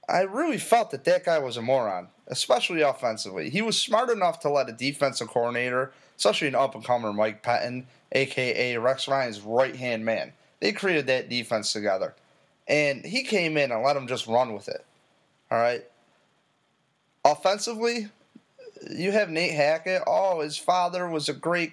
I 0.09 0.23
really 0.23 0.59
felt 0.59 0.91
that 0.91 1.05
that 1.05 1.25
guy 1.25 1.39
was 1.39 1.57
a 1.57 1.63
moron, 1.63 2.09
especially 2.27 2.83
offensively. 2.83 3.51
He 3.51 3.63
was 3.63 3.81
smart 3.81 4.11
enough 4.11 4.41
to 4.41 4.51
let 4.51 4.69
a 4.69 4.73
defensive 4.73 5.29
coordinator 5.29 5.93
especially 6.23 6.47
an 6.47 6.55
up 6.55 6.77
and 6.77 6.85
comer 6.85 7.13
Mike 7.13 7.43
Pettine, 7.43 7.85
aka 8.13 8.77
Rex 8.77 9.09
Ryan's 9.09 9.41
right 9.41 9.75
hand 9.75 10.05
man. 10.05 10.33
They 10.61 10.71
created 10.71 11.09
that 11.09 11.29
defense 11.29 11.73
together. 11.73 12.15
And 12.69 13.05
he 13.05 13.25
came 13.25 13.57
in 13.57 13.73
and 13.73 13.83
let 13.83 13.97
him 13.97 14.07
just 14.07 14.29
run 14.29 14.55
with 14.55 14.69
it. 14.69 14.85
All 15.51 15.59
right. 15.59 15.85
Offensively, 17.25 18.09
you 18.91 19.13
have 19.13 19.31
Nate 19.31 19.53
Hackett. 19.53 20.03
Oh, 20.07 20.41
his 20.41 20.57
father 20.57 21.09
was 21.09 21.29
a 21.29 21.35
great 21.35 21.73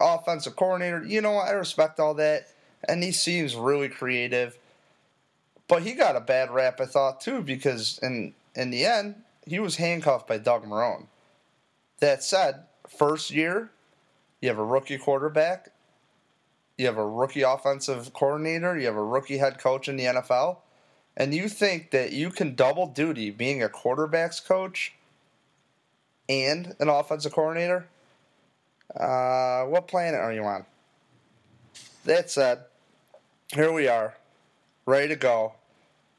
offensive 0.00 0.56
coordinator. 0.56 1.04
You 1.04 1.20
know, 1.20 1.36
I 1.36 1.50
respect 1.50 2.00
all 2.00 2.14
that. 2.14 2.48
And 2.86 3.02
he 3.02 3.12
seems 3.12 3.56
really 3.56 3.88
creative. 3.88 4.58
But 5.68 5.82
he 5.82 5.94
got 5.94 6.16
a 6.16 6.20
bad 6.20 6.50
rap, 6.50 6.80
I 6.80 6.86
thought, 6.86 7.20
too, 7.20 7.40
because 7.42 7.98
in 8.02 8.34
in 8.54 8.70
the 8.70 8.84
end, 8.84 9.16
he 9.46 9.58
was 9.58 9.76
handcuffed 9.76 10.28
by 10.28 10.38
Doug 10.38 10.64
Marrone. 10.64 11.06
That 12.00 12.22
said, 12.22 12.64
first 12.88 13.30
year, 13.30 13.70
you 14.40 14.48
have 14.48 14.58
a 14.58 14.64
rookie 14.64 14.98
quarterback. 14.98 15.70
You 16.76 16.86
have 16.86 16.98
a 16.98 17.06
rookie 17.06 17.42
offensive 17.42 18.12
coordinator. 18.12 18.78
You 18.78 18.86
have 18.86 18.96
a 18.96 19.04
rookie 19.04 19.38
head 19.38 19.58
coach 19.58 19.88
in 19.88 19.96
the 19.96 20.04
NFL. 20.04 20.58
And 21.16 21.32
you 21.32 21.48
think 21.48 21.92
that 21.92 22.12
you 22.12 22.30
can 22.30 22.54
double 22.54 22.86
duty 22.86 23.30
being 23.30 23.62
a 23.62 23.68
quarterback's 23.68 24.40
coach 24.40 24.92
and 26.28 26.74
an 26.78 26.88
offensive 26.88 27.32
coordinator? 27.32 27.86
Uh, 28.98 29.64
what 29.64 29.88
planet 29.88 30.20
are 30.20 30.32
you 30.32 30.44
on? 30.44 30.64
That 32.04 32.30
said, 32.30 32.60
here 33.52 33.72
we 33.72 33.88
are, 33.88 34.14
ready 34.86 35.08
to 35.08 35.16
go. 35.16 35.54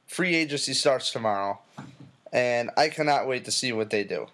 Free 0.08 0.36
agency 0.36 0.74
starts 0.74 1.12
tomorrow, 1.12 1.60
and 2.32 2.72
I 2.78 2.90
cannot 2.90 3.28
wait 3.28 3.46
to 3.46 3.52
see 3.52 3.72
what 3.72 3.90
they 3.90 4.04
do. 4.04 4.28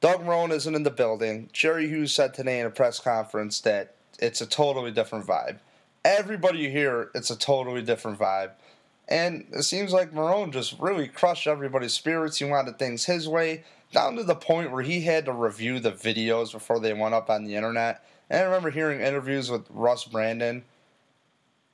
Doug 0.00 0.24
Marrone 0.24 0.52
isn't 0.52 0.74
in 0.74 0.84
the 0.84 0.90
building. 0.90 1.50
Jerry 1.52 1.88
Hughes 1.88 2.12
said 2.12 2.32
today 2.32 2.60
in 2.60 2.66
a 2.66 2.70
press 2.70 3.00
conference 3.00 3.60
that 3.62 3.94
it's 4.20 4.40
a 4.40 4.46
totally 4.46 4.92
different 4.92 5.26
vibe. 5.26 5.58
Everybody 6.04 6.70
here, 6.70 7.10
it's 7.14 7.30
a 7.30 7.36
totally 7.36 7.82
different 7.82 8.18
vibe. 8.18 8.52
And 9.08 9.46
it 9.52 9.62
seems 9.62 9.92
like 9.92 10.12
Marrone 10.12 10.52
just 10.52 10.78
really 10.78 11.08
crushed 11.08 11.46
everybody's 11.46 11.94
spirits. 11.94 12.38
He 12.38 12.44
wanted 12.44 12.78
things 12.78 13.06
his 13.06 13.28
way, 13.28 13.64
down 13.92 14.16
to 14.16 14.22
the 14.22 14.34
point 14.34 14.70
where 14.70 14.82
he 14.82 15.00
had 15.02 15.24
to 15.24 15.32
review 15.32 15.80
the 15.80 15.92
videos 15.92 16.52
before 16.52 16.80
they 16.80 16.92
went 16.92 17.14
up 17.14 17.30
on 17.30 17.44
the 17.44 17.54
internet. 17.56 18.04
And 18.28 18.40
I 18.40 18.44
remember 18.44 18.70
hearing 18.70 19.00
interviews 19.00 19.50
with 19.50 19.66
Russ 19.70 20.04
Brandon. 20.04 20.64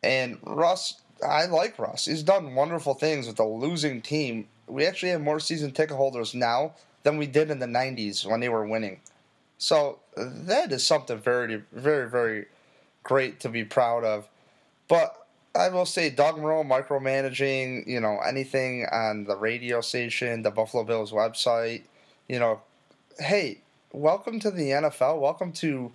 And 0.03 0.39
Russ, 0.45 1.01
I 1.27 1.47
like 1.47 1.79
Russ. 1.79 2.05
He's 2.05 2.23
done 2.23 2.55
wonderful 2.55 2.95
things 2.95 3.27
with 3.27 3.41
a 3.41 3.45
losing 3.45 4.01
team. 4.01 4.47
We 4.67 4.87
actually 4.87 5.11
have 5.11 5.21
more 5.21 5.41
season 5.41 5.73
ticket 5.73 5.97
holders 5.97 6.35
now 6.35 6.75
than 7.03 7.17
we 7.17 7.27
did 7.27 7.51
in 7.51 7.59
the 7.59 7.67
90s 7.67 8.25
when 8.27 8.41
they 8.41 8.49
were 8.49 8.67
winning. 8.67 9.01
So 9.59 9.99
that 10.17 10.73
is 10.73 10.87
something 10.87 11.19
very, 11.19 11.63
very, 11.73 12.09
very 12.09 12.47
great 13.03 13.41
to 13.41 13.49
be 13.49 13.65
proud 13.65 14.05
of. 14.05 14.29
But 14.89 15.17
I 15.55 15.69
will 15.69 15.87
say, 15.87 16.11
Doug 16.11 16.37
Marrone 16.37 16.69
micromanaging, 16.69 17.87
you 17.87 18.01
know, 18.01 18.19
anything 18.27 18.87
on 18.91 19.25
the 19.25 19.37
radio 19.37 19.81
station, 19.81 20.43
the 20.43 20.51
Buffalo 20.51 20.85
Bills 20.85 21.13
website, 21.13 21.85
you 22.29 22.39
know, 22.39 22.61
hey, 23.19 23.59
welcome 23.93 24.41
to 24.41 24.51
the 24.51 24.71
NFL. 24.71 25.21
Welcome 25.21 25.53
to 25.53 25.93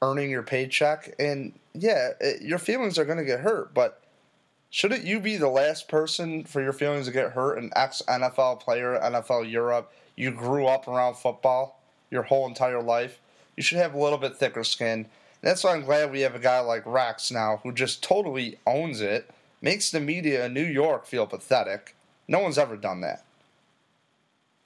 earning 0.00 0.30
your 0.30 0.42
paycheck. 0.42 1.14
And 1.18 1.52
yeah, 1.74 2.10
it, 2.20 2.42
your 2.42 2.58
feelings 2.58 2.98
are 2.98 3.04
going 3.04 3.18
to 3.18 3.24
get 3.24 3.40
hurt, 3.40 3.74
but 3.74 4.02
shouldn't 4.70 5.04
you 5.04 5.20
be 5.20 5.36
the 5.36 5.48
last 5.48 5.88
person 5.88 6.44
for 6.44 6.62
your 6.62 6.72
feelings 6.72 7.06
to 7.06 7.12
get 7.12 7.32
hurt? 7.32 7.58
An 7.58 7.70
ex 7.76 8.02
NFL 8.08 8.60
player, 8.60 8.98
NFL 9.02 9.50
Europe, 9.50 9.92
you 10.16 10.30
grew 10.30 10.66
up 10.66 10.88
around 10.88 11.14
football 11.14 11.80
your 12.10 12.22
whole 12.22 12.46
entire 12.46 12.82
life. 12.82 13.20
You 13.56 13.62
should 13.62 13.78
have 13.78 13.94
a 13.94 14.02
little 14.02 14.18
bit 14.18 14.36
thicker 14.36 14.64
skin. 14.64 14.88
And 14.96 15.06
That's 15.42 15.62
why 15.62 15.74
I'm 15.74 15.82
glad 15.82 16.10
we 16.10 16.20
have 16.22 16.34
a 16.34 16.40
guy 16.40 16.60
like 16.60 16.82
Rex 16.86 17.30
now 17.30 17.60
who 17.62 17.72
just 17.72 18.02
totally 18.02 18.58
owns 18.66 19.00
it, 19.00 19.30
makes 19.60 19.90
the 19.90 20.00
media 20.00 20.46
in 20.46 20.54
New 20.54 20.64
York 20.64 21.06
feel 21.06 21.26
pathetic. 21.26 21.94
No 22.26 22.40
one's 22.40 22.58
ever 22.58 22.76
done 22.76 23.00
that. 23.02 23.24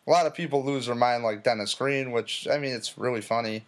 A 0.06 0.10
lot 0.10 0.26
of 0.26 0.34
people 0.34 0.64
lose 0.64 0.86
their 0.86 0.94
mind 0.94 1.22
like 1.22 1.44
Dennis 1.44 1.74
Green, 1.74 2.10
which, 2.10 2.48
I 2.50 2.58
mean, 2.58 2.72
it's 2.72 2.98
really 2.98 3.20
funny. 3.20 3.64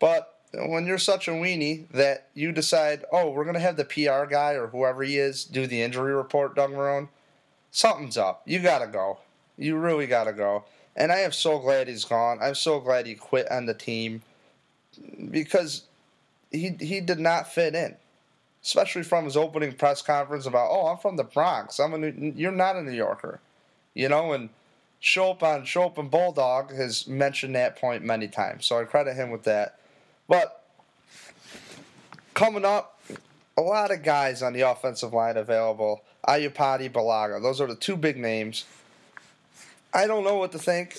But 0.00 0.34
when 0.52 0.86
you're 0.86 0.98
such 0.98 1.28
a 1.28 1.32
weenie 1.32 1.88
that 1.90 2.28
you 2.34 2.50
decide, 2.52 3.04
oh, 3.12 3.30
we're 3.30 3.50
to 3.52 3.60
have 3.60 3.76
the 3.76 3.84
PR 3.84 4.24
guy 4.24 4.52
or 4.52 4.68
whoever 4.68 5.02
he 5.02 5.18
is 5.18 5.44
do 5.44 5.66
the 5.66 5.82
injury 5.82 6.14
report, 6.14 6.56
Doug 6.56 6.72
Marrone, 6.72 7.08
something's 7.70 8.16
up. 8.16 8.42
You 8.44 8.58
got 8.58 8.80
to 8.80 8.86
go. 8.86 9.18
You 9.56 9.76
really 9.76 10.06
got 10.06 10.24
to 10.24 10.32
go. 10.32 10.64
And 10.96 11.12
I 11.12 11.20
am 11.20 11.32
so 11.32 11.58
glad 11.58 11.86
he's 11.86 12.04
gone. 12.04 12.38
I'm 12.42 12.54
so 12.54 12.80
glad 12.80 13.06
he 13.06 13.14
quit 13.14 13.50
on 13.50 13.66
the 13.66 13.74
team 13.74 14.22
because 15.30 15.84
he 16.50 16.76
he 16.80 17.00
did 17.00 17.20
not 17.20 17.52
fit 17.52 17.74
in, 17.74 17.94
especially 18.62 19.04
from 19.04 19.24
his 19.24 19.36
opening 19.36 19.72
press 19.72 20.02
conference 20.02 20.46
about, 20.46 20.68
oh, 20.70 20.88
I'm 20.88 20.98
from 20.98 21.16
the 21.16 21.24
Bronx. 21.24 21.78
I'm 21.78 21.94
a 21.94 21.98
New, 21.98 22.32
you're 22.36 22.50
not 22.50 22.76
a 22.76 22.82
New 22.82 22.90
Yorker, 22.90 23.40
you 23.94 24.08
know, 24.08 24.32
and 24.32 24.50
Schopp 25.02 25.42
on 25.42 25.62
Schopp 25.62 25.98
and 25.98 26.10
Bulldog 26.10 26.74
has 26.74 27.06
mentioned 27.06 27.54
that 27.54 27.76
point 27.76 28.04
many 28.04 28.28
times, 28.28 28.66
so 28.66 28.78
I 28.78 28.84
credit 28.84 29.16
him 29.16 29.30
with 29.30 29.44
that. 29.44 29.78
But 30.28 30.64
coming 32.34 32.64
up, 32.64 33.00
a 33.56 33.62
lot 33.62 33.90
of 33.90 34.02
guys 34.02 34.42
on 34.42 34.52
the 34.52 34.62
offensive 34.62 35.12
line 35.12 35.36
available. 35.36 36.02
Iupati, 36.26 36.90
Bulaga, 36.90 37.42
Those 37.42 37.60
are 37.60 37.66
the 37.66 37.74
two 37.74 37.96
big 37.96 38.16
names. 38.16 38.64
I 39.92 40.06
don't 40.06 40.24
know 40.24 40.36
what 40.36 40.52
to 40.52 40.58
think. 40.58 40.98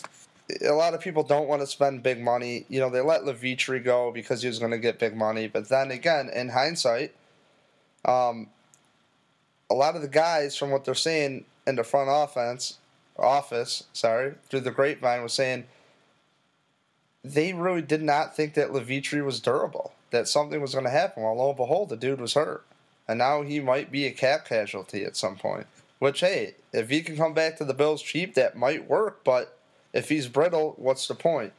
A 0.67 0.73
lot 0.73 0.93
of 0.93 0.99
people 0.99 1.23
don't 1.23 1.47
want 1.47 1.61
to 1.61 1.67
spend 1.67 2.03
big 2.03 2.21
money. 2.21 2.65
You 2.67 2.79
know, 2.79 2.89
they 2.89 2.99
let 2.99 3.23
Levitre 3.23 3.79
go 3.79 4.11
because 4.11 4.41
he 4.41 4.47
was 4.47 4.59
going 4.59 4.71
to 4.71 4.77
get 4.77 4.99
big 4.99 5.15
money. 5.15 5.47
But 5.47 5.69
then 5.69 5.91
again, 5.91 6.29
in 6.29 6.49
hindsight, 6.49 7.13
um, 8.03 8.49
a 9.69 9.73
lot 9.73 9.95
of 9.95 10.01
the 10.01 10.09
guys, 10.09 10.57
from 10.57 10.71
what 10.71 10.83
they're 10.83 10.95
saying 10.95 11.45
in 11.65 11.75
the 11.77 11.83
front 11.83 12.09
offense, 12.11 12.79
office, 13.17 13.85
sorry, 13.93 14.33
through 14.49 14.61
the 14.61 14.71
grapevine, 14.71 15.23
was 15.23 15.33
saying 15.33 15.65
they 17.23 17.53
really 17.53 17.81
did 17.81 18.01
not 18.01 18.35
think 18.35 18.53
that 18.55 18.73
Levitre 18.73 19.23
was 19.23 19.39
durable, 19.39 19.93
that 20.11 20.27
something 20.27 20.61
was 20.61 20.73
going 20.73 20.85
to 20.85 20.91
happen. 20.91 21.23
Well, 21.23 21.35
lo 21.35 21.49
and 21.49 21.57
behold, 21.57 21.89
the 21.89 21.97
dude 21.97 22.21
was 22.21 22.33
hurt. 22.33 22.65
And 23.07 23.19
now 23.19 23.41
he 23.41 23.59
might 23.59 23.91
be 23.91 24.05
a 24.05 24.11
cap 24.11 24.45
casualty 24.45 25.03
at 25.03 25.17
some 25.17 25.35
point. 25.35 25.67
Which, 25.99 26.21
hey, 26.21 26.55
if 26.73 26.89
he 26.89 27.01
can 27.01 27.15
come 27.15 27.33
back 27.33 27.57
to 27.57 27.65
the 27.65 27.73
Bills 27.73 28.01
cheap, 28.01 28.33
that 28.33 28.57
might 28.57 28.89
work. 28.89 29.23
But 29.23 29.57
if 29.93 30.09
he's 30.09 30.27
brittle, 30.27 30.73
what's 30.77 31.07
the 31.07 31.13
point? 31.15 31.53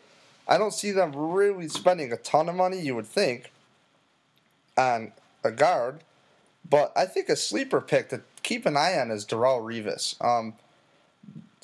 I 0.49 0.59
don't 0.59 0.75
see 0.75 0.91
them 0.91 1.13
really 1.15 1.69
spending 1.69 2.13
a 2.13 2.17
ton 2.17 2.49
of 2.49 2.57
money, 2.57 2.81
you 2.81 2.97
would 2.97 3.07
think, 3.07 3.53
on 4.77 5.13
a 5.45 5.53
guard. 5.53 6.01
But 6.69 6.93
I 6.97 7.07
think 7.07 7.29
a 7.29 7.37
sleeper 7.37 7.81
pick 7.81 8.09
to 8.09 8.23
keep 8.43 8.67
an 8.67 8.77
eye 8.77 8.99
on 8.99 9.11
is 9.11 9.25
Darrelle 9.25 9.63
Revis. 9.63 10.21
Um, 10.25 10.55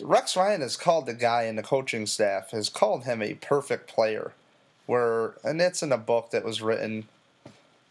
Rex 0.02 0.37
Ryan 0.37 0.61
has 0.61 0.76
called 0.76 1.07
the 1.07 1.14
guy 1.14 1.45
in 1.45 1.57
the 1.57 1.62
coaching 1.62 2.07
staff, 2.07 2.50
has 2.50 2.69
called 2.69 3.05
him 3.05 3.23
a 3.23 3.35
perfect 3.35 3.88
player. 3.88 4.33
Where, 4.87 5.35
and 5.45 5.61
it's 5.61 5.83
in 5.83 5.93
a 5.93 5.99
book 5.99 6.31
that 6.31 6.45
was 6.45 6.62
written. 6.62 7.09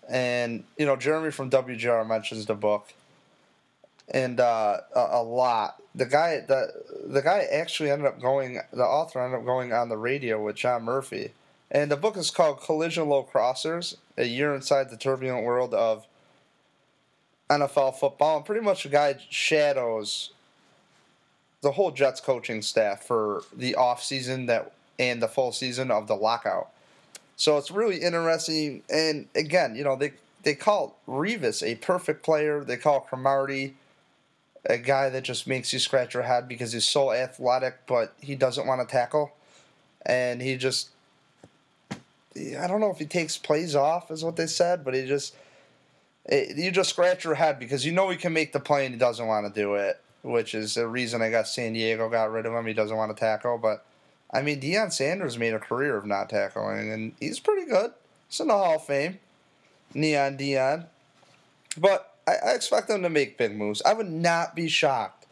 And, 0.09 0.63
you 0.77 0.85
know, 0.85 0.95
Jeremy 0.95 1.31
from 1.31 1.51
WGR 1.51 2.07
mentions 2.07 2.47
the 2.47 2.55
book 2.55 2.93
and 4.09 4.39
uh, 4.39 4.77
a, 4.95 5.07
a, 5.11 5.23
lot. 5.23 5.81
The 5.95 6.05
guy, 6.05 6.39
the 6.39 6.71
the 7.05 7.21
guy 7.21 7.41
actually 7.51 7.91
ended 7.91 8.07
up 8.07 8.21
going. 8.21 8.59
The 8.71 8.83
author 8.83 9.21
ended 9.21 9.39
up 9.39 9.45
going 9.45 9.73
on 9.73 9.89
the 9.89 9.97
radio 9.97 10.41
with 10.41 10.55
John 10.55 10.83
Murphy, 10.83 11.31
and 11.69 11.91
the 11.91 11.97
book 11.97 12.15
is 12.15 12.31
called 12.31 12.61
Collision 12.61 13.09
Low 13.09 13.23
Crossers: 13.23 13.97
A 14.17 14.25
Year 14.25 14.55
Inside 14.55 14.89
the 14.89 14.97
Turbulent 14.97 15.43
World 15.43 15.73
of 15.73 16.07
NFL 17.49 17.95
Football. 17.95 18.37
And 18.37 18.45
pretty 18.45 18.61
much 18.61 18.83
the 18.83 18.89
guy 18.89 19.15
shadows 19.29 20.31
the 21.61 21.71
whole 21.71 21.91
Jets 21.91 22.21
coaching 22.21 22.61
staff 22.61 23.03
for 23.03 23.43
the 23.55 23.75
off 23.75 24.03
season 24.03 24.45
that 24.45 24.73
and 24.99 25.21
the 25.21 25.27
full 25.27 25.51
season 25.51 25.91
of 25.91 26.07
the 26.07 26.15
lockout. 26.15 26.69
So 27.35 27.57
it's 27.57 27.69
really 27.69 27.97
interesting. 27.97 28.83
And 28.89 29.27
again, 29.35 29.75
you 29.75 29.83
know 29.83 29.95
they 29.95 30.13
they 30.43 30.55
call 30.55 30.97
Revis 31.07 31.61
a 31.61 31.75
perfect 31.75 32.23
player. 32.23 32.63
They 32.63 32.77
call 32.77 33.01
Cromartie 33.01 33.75
a 34.65 34.77
guy 34.77 35.09
that 35.09 35.23
just 35.23 35.47
makes 35.47 35.71
you 35.71 35.79
scratch 35.79 36.13
your 36.13 36.23
head 36.23 36.47
because 36.47 36.73
he's 36.73 36.87
so 36.87 37.11
athletic, 37.11 37.85
but 37.87 38.13
he 38.19 38.35
doesn't 38.35 38.67
want 38.67 38.81
to 38.81 38.87
tackle, 38.87 39.33
and 40.05 40.41
he 40.41 40.57
just. 40.57 40.89
I 41.91 42.67
don't 42.67 42.81
know 42.81 42.91
if 42.91 42.99
he 42.99 43.05
takes 43.05 43.37
plays 43.37 43.75
off, 43.75 44.11
is 44.11 44.23
what 44.23 44.35
they 44.35 44.47
said, 44.47 44.83
but 44.85 44.93
he 44.93 45.05
just. 45.05 45.35
It, 46.25 46.57
you 46.57 46.71
just 46.71 46.89
scratch 46.89 47.23
your 47.23 47.35
head 47.35 47.57
because 47.57 47.85
you 47.85 47.93
know 47.93 48.09
he 48.09 48.17
can 48.17 48.33
make 48.33 48.51
the 48.51 48.59
play 48.59 48.85
and 48.85 48.93
he 48.93 48.99
doesn't 48.99 49.25
want 49.25 49.47
to 49.47 49.61
do 49.61 49.75
it, 49.75 49.99
which 50.21 50.53
is 50.53 50.75
the 50.75 50.87
reason 50.87 51.21
I 51.21 51.29
got 51.29 51.47
San 51.47 51.73
Diego 51.73 52.09
got 52.09 52.31
rid 52.31 52.45
of 52.45 52.53
him. 52.53 52.65
He 52.65 52.73
doesn't 52.73 52.95
want 52.95 53.15
to 53.15 53.19
tackle, 53.19 53.57
but 53.57 53.85
I 54.31 54.41
mean 54.41 54.59
Deion 54.59 54.91
Sanders 54.91 55.37
made 55.37 55.53
a 55.53 55.59
career 55.59 55.97
of 55.97 56.05
not 56.05 56.29
tackling, 56.29 56.91
and 56.91 57.13
he's 57.19 57.39
pretty 57.39 57.65
good. 57.69 57.91
He's 58.27 58.39
in 58.39 58.47
the 58.47 58.53
Hall 58.53 58.75
of 58.75 58.85
Fame, 58.85 59.19
Neon 59.93 60.37
Deion, 60.37 60.87
but 61.77 62.15
I, 62.27 62.35
I 62.45 62.51
expect 62.51 62.87
them 62.87 63.03
to 63.03 63.09
make 63.09 63.37
big 63.37 63.55
moves. 63.55 63.81
I 63.85 63.93
would 63.93 64.09
not 64.09 64.55
be 64.55 64.67
shocked 64.67 65.25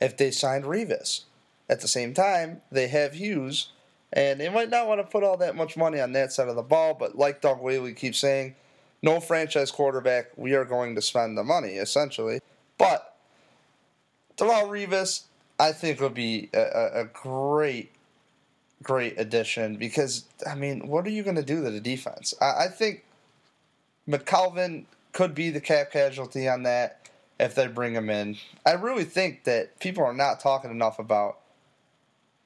if 0.00 0.16
they 0.16 0.30
signed 0.30 0.64
Revis. 0.64 1.22
At 1.68 1.80
the 1.80 1.88
same 1.88 2.12
time, 2.12 2.60
they 2.70 2.88
have 2.88 3.14
Hughes, 3.14 3.68
and 4.12 4.40
they 4.40 4.48
might 4.50 4.68
not 4.68 4.86
want 4.86 5.00
to 5.00 5.06
put 5.06 5.22
all 5.22 5.38
that 5.38 5.56
much 5.56 5.76
money 5.76 6.00
on 6.00 6.12
that 6.12 6.32
side 6.32 6.48
of 6.48 6.56
the 6.56 6.62
ball. 6.62 6.92
But 6.92 7.16
like 7.16 7.40
Doug 7.40 7.60
Whaley 7.60 7.94
keeps 7.94 8.18
saying, 8.18 8.56
no 9.02 9.20
franchise 9.20 9.70
quarterback, 9.70 10.26
we 10.36 10.54
are 10.54 10.64
going 10.64 10.94
to 10.94 11.02
spend 11.02 11.36
the 11.36 11.44
money 11.44 11.74
essentially. 11.74 12.40
But 12.78 13.11
Darrelle 14.36 14.68
Revis, 14.68 15.22
I 15.58 15.72
think 15.72 16.00
would 16.00 16.14
be 16.14 16.50
a, 16.54 17.02
a 17.02 17.04
great, 17.04 17.92
great 18.82 19.18
addition 19.18 19.76
because 19.76 20.24
I 20.46 20.54
mean, 20.54 20.88
what 20.88 21.06
are 21.06 21.10
you 21.10 21.22
going 21.22 21.36
to 21.36 21.42
do 21.42 21.62
to 21.64 21.70
the 21.70 21.80
defense? 21.80 22.34
I, 22.40 22.64
I 22.64 22.68
think 22.68 23.04
McKelvin 24.08 24.84
could 25.12 25.34
be 25.34 25.50
the 25.50 25.60
cap 25.60 25.92
casualty 25.92 26.48
on 26.48 26.62
that 26.64 27.08
if 27.38 27.54
they 27.54 27.66
bring 27.66 27.94
him 27.94 28.08
in. 28.08 28.36
I 28.64 28.72
really 28.72 29.04
think 29.04 29.44
that 29.44 29.78
people 29.78 30.04
are 30.04 30.14
not 30.14 30.40
talking 30.40 30.70
enough 30.70 30.98
about 30.98 31.38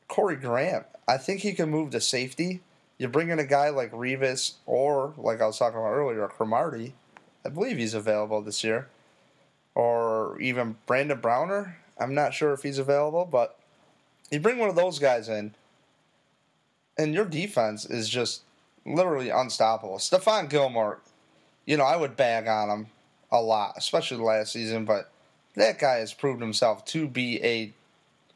Corey 0.09 0.37
Graham. 0.37 0.85
I 1.09 1.19
think 1.19 1.40
he 1.40 1.52
can 1.52 1.71
move 1.71 1.90
to 1.90 2.00
safety. 2.00 2.61
You 2.99 3.09
bring 3.09 3.28
in 3.28 3.38
a 3.38 3.45
guy 3.45 3.69
like 3.69 3.93
Revis 3.93 4.55
or, 4.64 5.14
like 5.16 5.40
I 5.40 5.47
was 5.47 5.59
talking 5.59 5.78
about 5.78 5.90
earlier, 5.90 6.26
Cromartie. 6.28 6.95
I 7.45 7.50
believe 7.50 7.76
he's 7.76 7.95
available 7.95 8.43
this 8.43 8.64
year. 8.64 8.88
Even 10.40 10.76
Brandon 10.87 11.21
Browner. 11.21 11.78
I'm 11.99 12.14
not 12.14 12.35
sure 12.35 12.52
if 12.52 12.62
he's 12.62 12.78
available, 12.78 13.25
but 13.25 13.59
you 14.30 14.40
bring 14.40 14.59
one 14.59 14.68
of 14.68 14.76
those 14.76 14.99
guys 14.99 15.28
in, 15.28 15.54
and 16.99 17.14
your 17.14 17.25
defense 17.25 17.87
is 17.87 18.09
just 18.09 18.42
literally 18.85 19.30
unstoppable. 19.30 19.99
Stephon 19.99 20.49
Gilmore 20.50 21.00
you 21.66 21.76
know, 21.76 21.85
I 21.85 21.97
would 21.97 22.16
bag 22.16 22.49
on 22.49 22.71
him 22.71 22.87
a 23.30 23.42
lot, 23.42 23.75
especially 23.76 24.16
the 24.16 24.23
last 24.23 24.52
season, 24.52 24.85
but 24.85 25.11
that 25.56 25.78
guy 25.78 25.97
has 25.97 26.14
proved 26.14 26.40
himself 26.40 26.85
to 26.87 27.09
be 27.09 27.42
a 27.45 27.73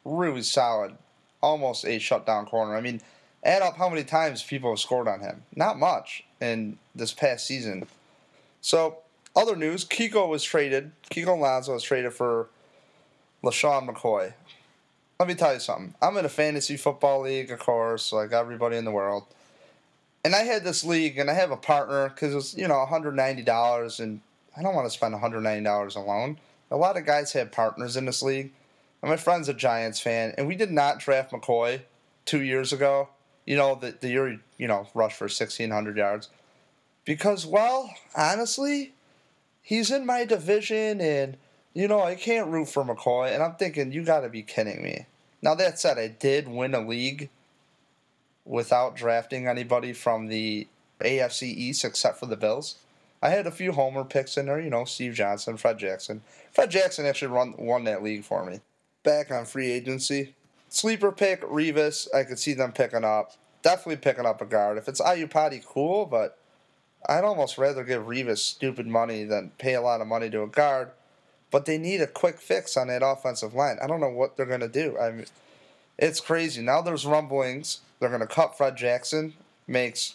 really 0.04 0.42
solid, 0.42 0.96
almost 1.40 1.86
a 1.86 1.98
shutdown 1.98 2.46
corner. 2.46 2.76
I 2.76 2.80
mean, 2.80 3.00
add 3.44 3.62
up 3.62 3.76
how 3.76 3.88
many 3.88 4.04
times 4.04 4.42
people 4.42 4.70
have 4.70 4.80
scored 4.80 5.08
on 5.08 5.20
him. 5.20 5.44
Not 5.54 5.78
much 5.78 6.24
in 6.40 6.78
this 6.94 7.12
past 7.12 7.46
season. 7.46 7.86
So, 8.60 8.98
other 9.36 9.56
news 9.56 9.84
Kiko 9.84 10.28
was 10.28 10.42
traded. 10.42 10.92
Kiko 11.10 11.28
Alonso 11.28 11.74
was 11.74 11.82
traded 11.82 12.12
for 12.12 12.48
LeSean 13.42 13.88
McCoy. 13.88 14.34
Let 15.18 15.28
me 15.28 15.34
tell 15.34 15.52
you 15.52 15.60
something. 15.60 15.94
I'm 16.00 16.16
in 16.16 16.24
a 16.24 16.30
fantasy 16.30 16.76
football 16.76 17.22
league, 17.22 17.50
of 17.50 17.58
course, 17.58 18.12
like 18.12 18.32
everybody 18.32 18.76
in 18.76 18.84
the 18.84 18.90
world. 18.90 19.24
And 20.24 20.34
I 20.34 20.40
had 20.40 20.64
this 20.64 20.84
league, 20.84 21.18
and 21.18 21.30
I 21.30 21.34
have 21.34 21.50
a 21.50 21.56
partner 21.56 22.08
because 22.08 22.34
it's 22.34 22.56
you 22.56 22.68
know, 22.68 22.84
$190, 22.88 24.00
and 24.00 24.20
I 24.56 24.62
don't 24.62 24.74
want 24.74 24.86
to 24.86 24.90
spend 24.90 25.14
$190 25.14 25.96
alone. 25.96 26.38
A 26.70 26.76
lot 26.76 26.96
of 26.96 27.06
guys 27.06 27.32
have 27.32 27.52
partners 27.52 27.96
in 27.96 28.04
this 28.06 28.22
league. 28.22 28.52
And 29.02 29.10
my 29.10 29.16
friend's 29.16 29.48
a 29.48 29.54
Giants 29.54 30.00
fan, 30.00 30.34
and 30.36 30.46
we 30.46 30.56
did 30.56 30.70
not 30.70 30.98
draft 30.98 31.32
McCoy 31.32 31.80
two 32.26 32.42
years 32.42 32.72
ago. 32.72 33.08
You 33.46 33.56
know, 33.56 33.74
the, 33.74 33.94
the 33.98 34.08
year, 34.08 34.40
you 34.58 34.68
know, 34.68 34.86
rushed 34.94 35.16
for 35.16 35.24
1,600 35.24 35.96
yards. 35.96 36.28
Because, 37.04 37.46
well, 37.46 37.92
honestly, 38.14 38.92
he's 39.62 39.90
in 39.90 40.06
my 40.06 40.24
division, 40.24 41.00
and, 41.00 41.36
you 41.74 41.88
know, 41.88 42.02
I 42.02 42.14
can't 42.14 42.50
root 42.50 42.68
for 42.68 42.84
McCoy. 42.84 43.32
And 43.32 43.42
I'm 43.42 43.54
thinking, 43.54 43.92
you 43.92 44.02
got 44.02 44.20
to 44.20 44.28
be 44.28 44.42
kidding 44.42 44.82
me. 44.82 45.06
Now, 45.42 45.54
that 45.54 45.78
said, 45.78 45.98
I 45.98 46.08
did 46.08 46.48
win 46.48 46.74
a 46.74 46.86
league 46.86 47.30
without 48.44 48.96
drafting 48.96 49.46
anybody 49.46 49.92
from 49.92 50.26
the 50.26 50.66
AFC 51.00 51.42
East 51.44 51.84
except 51.84 52.18
for 52.18 52.26
the 52.26 52.36
Bills. 52.36 52.76
I 53.22 53.30
had 53.30 53.46
a 53.46 53.52
few 53.52 53.72
homer 53.72 54.04
picks 54.04 54.36
in 54.36 54.46
there, 54.46 54.60
you 54.60 54.70
know, 54.70 54.84
Steve 54.84 55.14
Johnson, 55.14 55.56
Fred 55.56 55.78
Jackson. 55.78 56.22
Fred 56.52 56.70
Jackson 56.70 57.06
actually 57.06 57.28
run, 57.28 57.54
won 57.58 57.84
that 57.84 58.02
league 58.02 58.24
for 58.24 58.44
me. 58.44 58.60
Back 59.02 59.30
on 59.30 59.44
free 59.44 59.70
agency. 59.70 60.34
Sleeper 60.68 61.12
pick, 61.12 61.42
Revis, 61.42 62.12
I 62.14 62.24
could 62.24 62.38
see 62.38 62.54
them 62.54 62.72
picking 62.72 63.04
up. 63.04 63.32
Definitely 63.62 63.96
picking 63.96 64.24
up 64.24 64.40
a 64.40 64.46
guard. 64.46 64.78
If 64.78 64.88
it's 64.88 65.00
Iupati, 65.00 65.64
cool, 65.64 66.06
but 66.06 66.38
I'd 67.08 67.24
almost 67.24 67.58
rather 67.58 67.84
give 67.84 68.04
Revis 68.04 68.38
stupid 68.38 68.86
money 68.86 69.24
than 69.24 69.52
pay 69.58 69.74
a 69.74 69.80
lot 69.80 70.00
of 70.00 70.06
money 70.06 70.30
to 70.30 70.42
a 70.42 70.46
guard. 70.46 70.90
But 71.50 71.64
they 71.64 71.78
need 71.78 72.00
a 72.00 72.06
quick 72.06 72.40
fix 72.40 72.76
on 72.76 72.88
that 72.88 73.02
offensive 73.04 73.54
line. 73.54 73.78
I 73.82 73.86
don't 73.86 74.00
know 74.00 74.10
what 74.10 74.36
they're 74.36 74.46
going 74.46 74.60
to 74.60 74.68
do. 74.68 74.96
I 74.98 75.10
mean, 75.10 75.26
it's 75.98 76.20
crazy. 76.20 76.62
Now 76.62 76.80
there's 76.80 77.04
rumblings. 77.04 77.80
They're 77.98 78.08
going 78.08 78.20
to 78.20 78.26
cut 78.26 78.56
Fred 78.56 78.76
Jackson. 78.76 79.34
Makes 79.66 80.14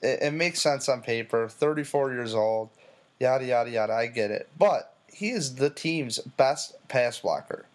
it, 0.00 0.22
it 0.22 0.34
makes 0.34 0.60
sense 0.60 0.88
on 0.88 1.02
paper. 1.02 1.48
34 1.48 2.12
years 2.12 2.34
old. 2.34 2.68
Yada 3.18 3.44
yada 3.44 3.70
yada. 3.70 3.92
I 3.92 4.06
get 4.06 4.30
it. 4.30 4.48
But 4.58 4.94
he 5.12 5.30
is 5.30 5.56
the 5.56 5.70
team's 5.70 6.18
best 6.18 6.76
pass 6.88 7.18
blocker. 7.20 7.66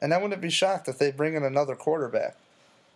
And 0.00 0.12
I 0.12 0.18
wouldn't 0.18 0.40
be 0.40 0.50
shocked 0.50 0.88
if 0.88 0.98
they 0.98 1.12
bring 1.12 1.34
in 1.34 1.44
another 1.44 1.76
quarterback. 1.76 2.36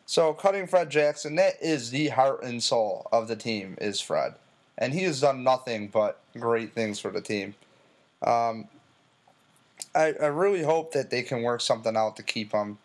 So 0.06 0.32
cutting 0.32 0.68
Fred 0.68 0.88
Jackson, 0.88 1.34
that 1.34 1.54
is 1.60 1.90
the 1.90 2.08
heart 2.08 2.44
and 2.44 2.62
soul 2.62 3.08
of 3.10 3.26
the 3.26 3.34
team, 3.34 3.76
is 3.80 4.00
Fred. 4.00 4.34
And 4.78 4.92
he 4.92 5.02
has 5.02 5.20
done 5.20 5.42
nothing 5.42 5.88
but 5.88 6.20
great 6.38 6.72
things 6.74 7.00
for 7.00 7.10
the 7.10 7.20
team. 7.20 7.54
Um, 8.22 8.68
I, 9.94 10.14
I 10.20 10.26
really 10.26 10.62
hope 10.62 10.92
that 10.92 11.10
they 11.10 11.22
can 11.22 11.42
work 11.42 11.60
something 11.60 11.96
out 11.96 12.16
to 12.16 12.22
keep 12.22 12.52
him. 12.52 12.78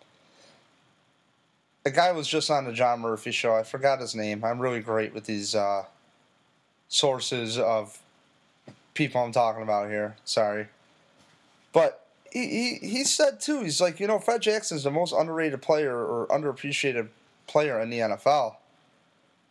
The 1.83 1.91
guy 1.91 2.11
was 2.11 2.27
just 2.27 2.49
on 2.49 2.65
the 2.65 2.73
John 2.73 3.01
Murphy 3.01 3.31
show. 3.31 3.55
I 3.55 3.63
forgot 3.63 3.99
his 3.99 4.15
name. 4.15 4.43
I'm 4.43 4.59
really 4.59 4.81
great 4.81 5.13
with 5.13 5.25
these 5.25 5.53
uh, 5.53 5.85
sources 6.89 7.57
of 7.57 7.99
people 8.93 9.23
I'm 9.23 9.31
talking 9.31 9.63
about 9.63 9.89
here. 9.89 10.15
Sorry. 10.25 10.67
But 11.73 12.00
he, 12.31 12.75
he, 12.81 13.03
said 13.03 13.39
too, 13.39 13.61
he's 13.61 13.81
like, 13.81 13.99
you 13.99 14.07
know, 14.07 14.19
Fred 14.19 14.41
Jackson's 14.41 14.83
the 14.83 14.91
most 14.91 15.13
underrated 15.13 15.61
player 15.61 15.95
or 15.95 16.27
underappreciated 16.27 17.09
player 17.47 17.79
in 17.79 17.89
the 17.89 17.99
NFL, 17.99 18.55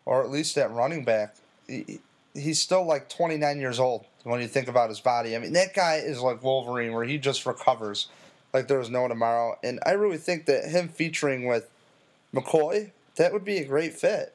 or 0.07 0.23
at 0.23 0.31
least 0.31 0.57
at 0.57 0.71
running 0.73 1.05
back. 1.05 1.35
He, 1.67 2.01
he's 2.35 2.61
still 2.61 2.85
like 2.85 3.09
29 3.09 3.59
years 3.61 3.79
old 3.79 4.07
when 4.25 4.41
you 4.41 4.49
think 4.49 4.69
about 4.69 4.89
his 4.89 5.01
body. 5.01 5.37
I 5.37 5.39
mean, 5.39 5.53
that 5.53 5.75
guy 5.75 5.97
is 5.97 6.21
like 6.21 6.43
Wolverine, 6.43 6.93
where 6.93 7.05
he 7.05 7.19
just 7.19 7.45
recovers 7.47 8.09
like 8.53 8.69
there 8.69 8.79
was 8.79 8.91
no 8.91 9.09
tomorrow. 9.09 9.59
And 9.63 9.81
I 9.87 9.93
really 9.93 10.17
think 10.17 10.47
that 10.47 10.69
him 10.69 10.89
featuring 10.89 11.47
with 11.47 11.69
McCoy, 12.35 12.91
that 13.17 13.33
would 13.33 13.45
be 13.45 13.59
a 13.59 13.65
great 13.65 13.95
fit. 13.95 14.35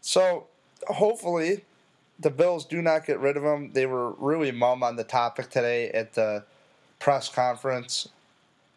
So 0.00 0.46
hopefully 0.86 1.64
the 2.18 2.30
Bills 2.30 2.64
do 2.64 2.82
not 2.82 3.06
get 3.06 3.18
rid 3.18 3.36
of 3.36 3.42
him. 3.42 3.72
They 3.72 3.86
were 3.86 4.12
really 4.12 4.52
mum 4.52 4.82
on 4.82 4.96
the 4.96 5.04
topic 5.04 5.50
today 5.50 5.90
at 5.90 6.14
the 6.14 6.44
press 7.04 7.28
conference 7.28 8.08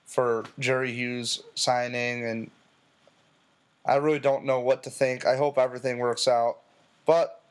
for 0.05 0.43
Jerry 0.59 0.91
Hughes 0.91 1.43
signing, 1.55 2.25
and 2.25 2.51
I 3.85 3.95
really 3.95 4.19
don't 4.19 4.43
know 4.43 4.59
what 4.59 4.83
to 4.83 4.89
think. 4.89 5.25
I 5.25 5.37
hope 5.37 5.57
everything 5.57 5.97
works 5.97 6.27
out, 6.27 6.57
but 7.05 7.41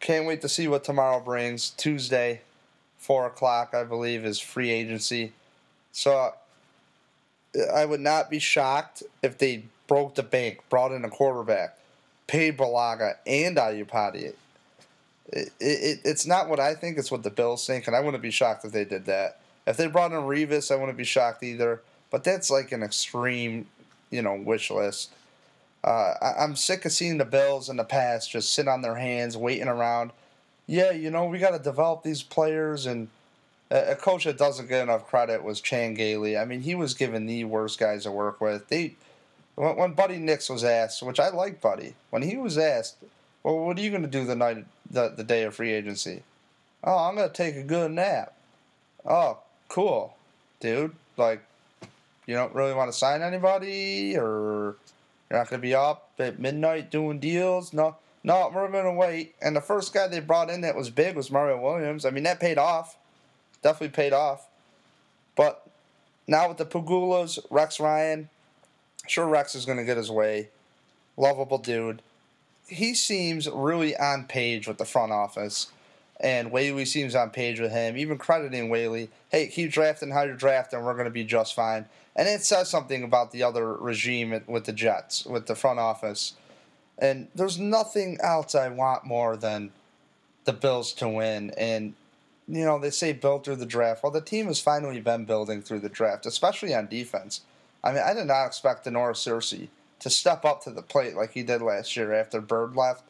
can't 0.00 0.26
wait 0.26 0.40
to 0.40 0.48
see 0.48 0.66
what 0.66 0.82
tomorrow 0.82 1.20
brings. 1.20 1.70
Tuesday, 1.70 2.40
four 2.98 3.26
o'clock, 3.26 3.74
I 3.74 3.84
believe, 3.84 4.24
is 4.24 4.40
free 4.40 4.70
agency. 4.70 5.34
So 5.92 6.34
I 7.72 7.84
would 7.84 8.00
not 8.00 8.28
be 8.28 8.40
shocked 8.40 9.04
if 9.22 9.38
they 9.38 9.66
broke 9.86 10.16
the 10.16 10.24
bank, 10.24 10.62
brought 10.68 10.90
in 10.90 11.04
a 11.04 11.10
quarterback, 11.10 11.78
paid 12.26 12.58
Bulaga 12.58 13.18
and 13.24 13.56
Iupati 13.56 14.32
it, 15.32 15.52
it, 15.60 16.00
it's 16.04 16.26
not 16.26 16.48
what 16.48 16.60
I 16.60 16.74
think, 16.74 16.98
it's 16.98 17.10
what 17.10 17.22
the 17.22 17.30
Bills 17.30 17.66
think, 17.66 17.86
and 17.86 17.96
I 17.96 18.00
wouldn't 18.00 18.22
be 18.22 18.30
shocked 18.30 18.64
if 18.64 18.72
they 18.72 18.84
did 18.84 19.06
that. 19.06 19.40
If 19.66 19.76
they 19.76 19.86
brought 19.86 20.12
in 20.12 20.18
Revis, 20.18 20.72
I 20.72 20.76
wouldn't 20.76 20.98
be 20.98 21.04
shocked 21.04 21.42
either. 21.42 21.82
But 22.10 22.24
that's 22.24 22.50
like 22.50 22.72
an 22.72 22.82
extreme, 22.82 23.66
you 24.10 24.22
know, 24.22 24.34
wish 24.34 24.70
list. 24.70 25.10
Uh, 25.82 26.14
I, 26.20 26.44
am 26.44 26.56
sick 26.56 26.84
of 26.84 26.92
seeing 26.92 27.18
the 27.18 27.24
Bills 27.24 27.70
in 27.70 27.76
the 27.76 27.84
past 27.84 28.30
just 28.30 28.52
sit 28.52 28.68
on 28.68 28.82
their 28.82 28.96
hands, 28.96 29.36
waiting 29.36 29.68
around. 29.68 30.10
Yeah, 30.66 30.90
you 30.90 31.10
know, 31.10 31.24
we 31.24 31.38
got 31.38 31.52
to 31.52 31.58
develop 31.58 32.02
these 32.02 32.22
players, 32.22 32.86
and 32.86 33.08
a, 33.70 33.94
coach 33.94 34.24
that 34.24 34.36
doesn't 34.36 34.68
get 34.68 34.82
enough 34.82 35.06
credit 35.06 35.42
was 35.42 35.60
Chan 35.60 35.94
Gailey. 35.94 36.36
I 36.36 36.44
mean, 36.44 36.60
he 36.60 36.74
was 36.74 36.94
given 36.94 37.26
the 37.26 37.44
worst 37.44 37.78
guys 37.78 38.02
to 38.02 38.10
work 38.10 38.40
with. 38.40 38.68
They, 38.68 38.96
when 39.54 39.92
Buddy 39.92 40.18
Nix 40.18 40.50
was 40.50 40.64
asked, 40.64 41.02
which 41.02 41.20
I 41.20 41.30
like 41.30 41.60
Buddy, 41.60 41.94
when 42.10 42.22
he 42.22 42.36
was 42.36 42.58
asked, 42.58 42.96
well, 43.42 43.58
what 43.58 43.78
are 43.78 43.80
you 43.80 43.90
going 43.90 44.02
to 44.02 44.08
do 44.08 44.24
the 44.24 44.36
night 44.36 44.64
the, 44.90 45.08
the 45.08 45.24
day 45.24 45.44
of 45.44 45.54
free 45.54 45.72
agency? 45.72 46.22
Oh, 46.84 46.96
I'm 46.96 47.14
going 47.14 47.28
to 47.28 47.34
take 47.34 47.56
a 47.56 47.62
good 47.62 47.90
nap. 47.90 48.34
Oh, 49.04 49.38
cool, 49.68 50.14
dude. 50.60 50.94
Like, 51.16 51.42
you 52.26 52.34
don't 52.34 52.54
really 52.54 52.74
want 52.74 52.92
to 52.92 52.96
sign 52.96 53.22
anybody, 53.22 54.16
or 54.16 54.76
you're 55.30 55.38
not 55.38 55.48
going 55.48 55.60
to 55.60 55.66
be 55.66 55.74
up 55.74 56.10
at 56.18 56.38
midnight 56.38 56.90
doing 56.90 57.18
deals? 57.18 57.72
No, 57.72 57.96
no, 58.22 58.50
we're 58.54 58.70
going 58.70 58.84
to 58.84 58.92
wait. 58.92 59.34
And 59.40 59.56
the 59.56 59.60
first 59.60 59.94
guy 59.94 60.06
they 60.06 60.20
brought 60.20 60.50
in 60.50 60.60
that 60.62 60.76
was 60.76 60.90
big 60.90 61.16
was 61.16 61.30
Mario 61.30 61.60
Williams. 61.60 62.04
I 62.04 62.10
mean, 62.10 62.24
that 62.24 62.40
paid 62.40 62.58
off. 62.58 62.96
Definitely 63.62 63.94
paid 63.94 64.12
off. 64.12 64.48
But 65.36 65.66
now 66.26 66.48
with 66.48 66.58
the 66.58 66.66
Pegulas, 66.66 67.38
Rex 67.50 67.80
Ryan, 67.80 68.28
sure 69.06 69.26
Rex 69.26 69.54
is 69.54 69.64
going 69.64 69.78
to 69.78 69.84
get 69.84 69.96
his 69.96 70.10
way. 70.10 70.48
Lovable 71.16 71.58
dude 71.58 72.02
he 72.70 72.94
seems 72.94 73.48
really 73.48 73.96
on 73.96 74.24
page 74.24 74.66
with 74.66 74.78
the 74.78 74.84
front 74.84 75.12
office, 75.12 75.68
and 76.20 76.50
Whaley 76.50 76.84
seems 76.84 77.14
on 77.14 77.30
page 77.30 77.60
with 77.60 77.72
him. 77.72 77.96
Even 77.96 78.18
crediting 78.18 78.70
Whaley, 78.70 79.10
hey, 79.30 79.46
keep 79.46 79.70
drafting 79.70 80.10
how 80.10 80.22
you're 80.22 80.34
drafting, 80.34 80.82
we're 80.82 80.94
going 80.94 81.04
to 81.04 81.10
be 81.10 81.24
just 81.24 81.54
fine. 81.54 81.86
And 82.16 82.28
it 82.28 82.42
says 82.42 82.68
something 82.68 83.02
about 83.02 83.30
the 83.30 83.42
other 83.42 83.74
regime 83.74 84.42
with 84.46 84.64
the 84.64 84.72
Jets, 84.72 85.24
with 85.24 85.46
the 85.46 85.54
front 85.54 85.78
office. 85.78 86.34
And 86.98 87.28
there's 87.34 87.58
nothing 87.58 88.18
else 88.22 88.54
I 88.54 88.68
want 88.68 89.04
more 89.04 89.36
than 89.36 89.72
the 90.44 90.52
Bills 90.52 90.92
to 90.94 91.08
win. 91.08 91.52
And 91.56 91.94
you 92.50 92.64
know, 92.64 92.78
they 92.78 92.90
say 92.90 93.12
build 93.12 93.44
through 93.44 93.56
the 93.56 93.66
draft. 93.66 94.02
Well, 94.02 94.10
the 94.10 94.20
team 94.20 94.46
has 94.46 94.60
finally 94.60 95.00
been 95.00 95.24
building 95.24 95.62
through 95.62 95.80
the 95.80 95.88
draft, 95.88 96.26
especially 96.26 96.74
on 96.74 96.88
defense. 96.88 97.42
I 97.82 97.92
mean, 97.92 98.02
I 98.04 98.12
did 98.12 98.26
not 98.26 98.46
expect 98.46 98.84
Da'Norris 98.84 99.16
Searcy 99.16 99.68
to 100.00 100.10
step 100.10 100.44
up 100.44 100.62
to 100.64 100.70
the 100.70 100.82
plate 100.82 101.14
like 101.14 101.32
he 101.32 101.42
did 101.42 101.62
last 101.62 101.96
year 101.96 102.12
after 102.12 102.40
Bird 102.40 102.76
left. 102.76 103.04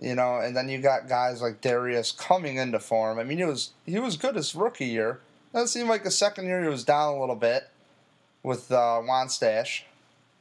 You 0.00 0.16
know, 0.16 0.38
and 0.38 0.56
then 0.56 0.68
you 0.68 0.78
got 0.78 1.08
guys 1.08 1.40
like 1.40 1.60
Dareus 1.60 2.16
coming 2.16 2.56
into 2.56 2.80
form. 2.80 3.18
I 3.18 3.24
mean, 3.24 3.38
he 3.38 3.44
was 3.44 3.70
he 3.86 3.98
was 3.98 4.16
good 4.16 4.34
his 4.34 4.54
rookie 4.54 4.86
year. 4.86 5.20
It 5.54 5.68
seemed 5.68 5.88
like 5.88 6.02
the 6.02 6.10
second 6.10 6.46
year 6.46 6.62
he 6.62 6.68
was 6.68 6.84
down 6.84 7.14
a 7.14 7.20
little 7.20 7.36
bit 7.36 7.68
with 8.42 8.72
uh, 8.72 9.00
Wannstedt. 9.02 9.82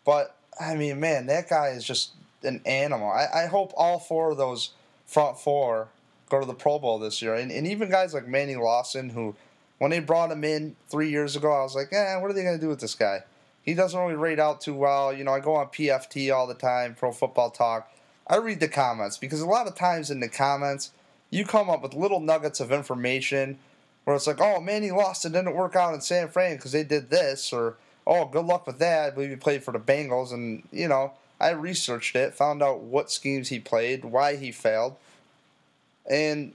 But 0.03 0.36
I 0.60 0.75
mean, 0.75 0.99
man, 0.99 1.27
that 1.27 1.49
guy 1.49 1.69
is 1.69 1.84
just 1.84 2.13
an 2.43 2.62
animal. 2.65 3.10
I, 3.10 3.43
I 3.43 3.45
hope 3.45 3.73
all 3.77 3.99
four 3.99 4.32
of 4.32 4.38
those 4.38 4.71
front 5.06 5.39
four 5.39 5.89
go 6.29 6.39
to 6.39 6.45
the 6.45 6.53
Pro 6.53 6.79
Bowl 6.79 6.97
this 6.97 7.21
year, 7.21 7.36
and, 7.36 7.51
and 7.51 7.67
even 7.67 7.91
guys 7.91 8.13
like 8.13 8.27
Manny 8.27 8.56
Lawson, 8.56 9.10
who 9.10 9.36
when 9.77 9.91
they 9.91 9.99
brought 9.99 10.32
him 10.32 10.43
in 10.43 10.75
three 10.89 11.10
years 11.10 11.36
ago, 11.36 11.51
I 11.51 11.62
was 11.62 11.75
like, 11.75 11.91
eh, 11.91 12.15
what 12.17 12.32
are 12.32 12.34
they 12.34 12.43
to 12.43 12.58
do 12.58 12.69
with 12.69 12.79
this 12.79 12.95
guy? 12.95 13.23
He 13.63 13.73
doesn't 13.73 13.99
really 13.99 14.15
rate 14.15 14.39
out 14.39 14.62
too 14.62 14.73
well. 14.73 15.13
You 15.13 15.23
know, 15.23 15.34
I 15.34 15.39
go 15.39 15.56
on 15.56 15.67
PFT 15.67 16.34
all 16.34 16.47
the 16.47 16.54
time, 16.54 16.95
Pro 16.95 17.12
Football 17.12 17.49
Talk. 17.49 17.91
I 18.28 18.38
read 18.38 18.60
the 18.60 18.67
comments 18.67 19.17
because 19.17 19.41
a 19.41 19.47
lot 19.47 19.67
of 19.67 19.76
times 19.76 20.12
in 20.12 20.19
the 20.19 20.30
comments, 20.30 20.91
you 21.30 21.45
come 21.45 21.69
up 21.69 21.82
with 21.82 21.93
little 21.93 22.19
nuggets 22.19 22.60
of 22.60 22.71
information 22.71 23.58
where 24.04 24.15
it's 24.15 24.28
like, 24.28 24.41
oh, 24.41 24.60
man, 24.60 24.84
he 24.84 24.91
lost 24.91 25.26
and 25.26 25.34
didn't 25.34 25.56
work 25.56 25.76
out 25.76 25.93
in 25.93 26.02
San 26.02 26.28
Fran 26.28 26.58
because 26.58 26.73
they 26.73 26.84
did 26.84 27.10
this, 27.10 27.54
or 27.54 27.78
oh, 28.06 28.26
good 28.26 28.45
luck 28.45 28.67
with 28.67 28.80
that. 28.80 29.08
I 29.08 29.10
believe 29.12 29.30
he 29.30 29.36
played 29.38 29.63
for 29.63 29.71
the 29.71 29.80
Bengals, 29.80 30.34
and 30.34 30.63
you 30.71 30.88
know, 30.88 31.13
I 31.39 31.52
researched 31.52 32.15
it, 32.15 32.34
found 32.34 32.62
out 32.62 32.82
what 32.82 33.12
schemes 33.12 33.49
he 33.49 33.60
played, 33.60 34.04
why 34.04 34.36
he 34.36 34.52
failed, 34.52 34.97
and 36.10 36.54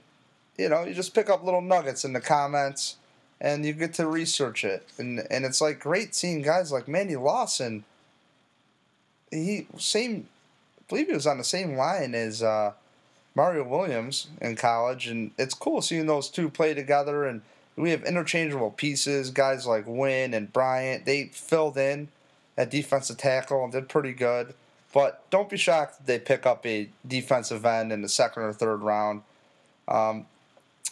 you 0.57 0.69
know, 0.69 0.83
you 0.83 0.93
just 0.93 1.15
pick 1.15 1.29
up 1.29 1.43
little 1.43 1.61
nuggets 1.61 2.05
in 2.05 2.13
the 2.13 2.21
comments 2.21 2.97
and 3.41 3.65
you 3.65 3.73
get 3.73 3.93
to 3.95 4.07
research 4.07 4.63
it. 4.63 4.87
And 4.97 5.25
and 5.31 5.45
it's 5.45 5.61
like 5.61 5.79
great 5.79 6.15
seeing 6.15 6.41
guys 6.41 6.71
like 6.71 6.87
Manny 6.87 7.15
Lawson. 7.15 7.83
He 9.31 9.67
same, 9.77 10.27
I 10.79 10.83
believe 10.89 11.07
he 11.07 11.13
was 11.13 11.27
on 11.27 11.37
the 11.37 11.43
same 11.43 11.75
line 11.75 12.15
as 12.15 12.41
uh, 12.41 12.73
Mario 13.35 13.63
Williams 13.63 14.27
in 14.41 14.55
college, 14.55 15.07
and 15.07 15.31
it's 15.37 15.53
cool 15.53 15.81
seeing 15.81 16.07
those 16.07 16.29
two 16.29 16.49
play 16.49 16.73
together. 16.73 17.25
And 17.25 17.41
we 17.75 17.91
have 17.91 18.03
interchangeable 18.03 18.71
pieces. 18.71 19.29
Guys 19.29 19.65
like 19.65 19.85
Wynn 19.87 20.33
and 20.33 20.51
Bryant, 20.51 21.05
they 21.05 21.25
filled 21.25 21.77
in 21.77 22.09
at 22.57 22.71
defensive 22.71 23.17
tackle 23.17 23.63
and 23.63 23.71
did 23.71 23.87
pretty 23.87 24.13
good. 24.13 24.53
But 24.91 25.23
don't 25.29 25.49
be 25.49 25.57
shocked 25.57 25.97
if 25.99 26.05
they 26.07 26.19
pick 26.19 26.45
up 26.45 26.65
a 26.65 26.89
defensive 27.07 27.65
end 27.65 27.91
in 27.91 28.01
the 28.01 28.09
second 28.09 28.43
or 28.43 28.53
third 28.53 28.81
round. 28.81 29.21
Um, 29.87 30.25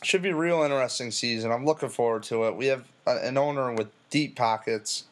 should 0.04 0.22
be 0.22 0.34
real 0.34 0.62
interesting 0.64 1.12
season. 1.12 1.52
I'm 1.52 1.66
looking 1.66 1.90
forward 1.90 2.24
to 2.24 2.46
it. 2.46 2.56
We 2.56 2.68
have 2.68 2.86
an 3.06 3.38
owner 3.38 3.74
with 3.74 3.90
deep 4.10 4.36
pockets. 4.36 5.06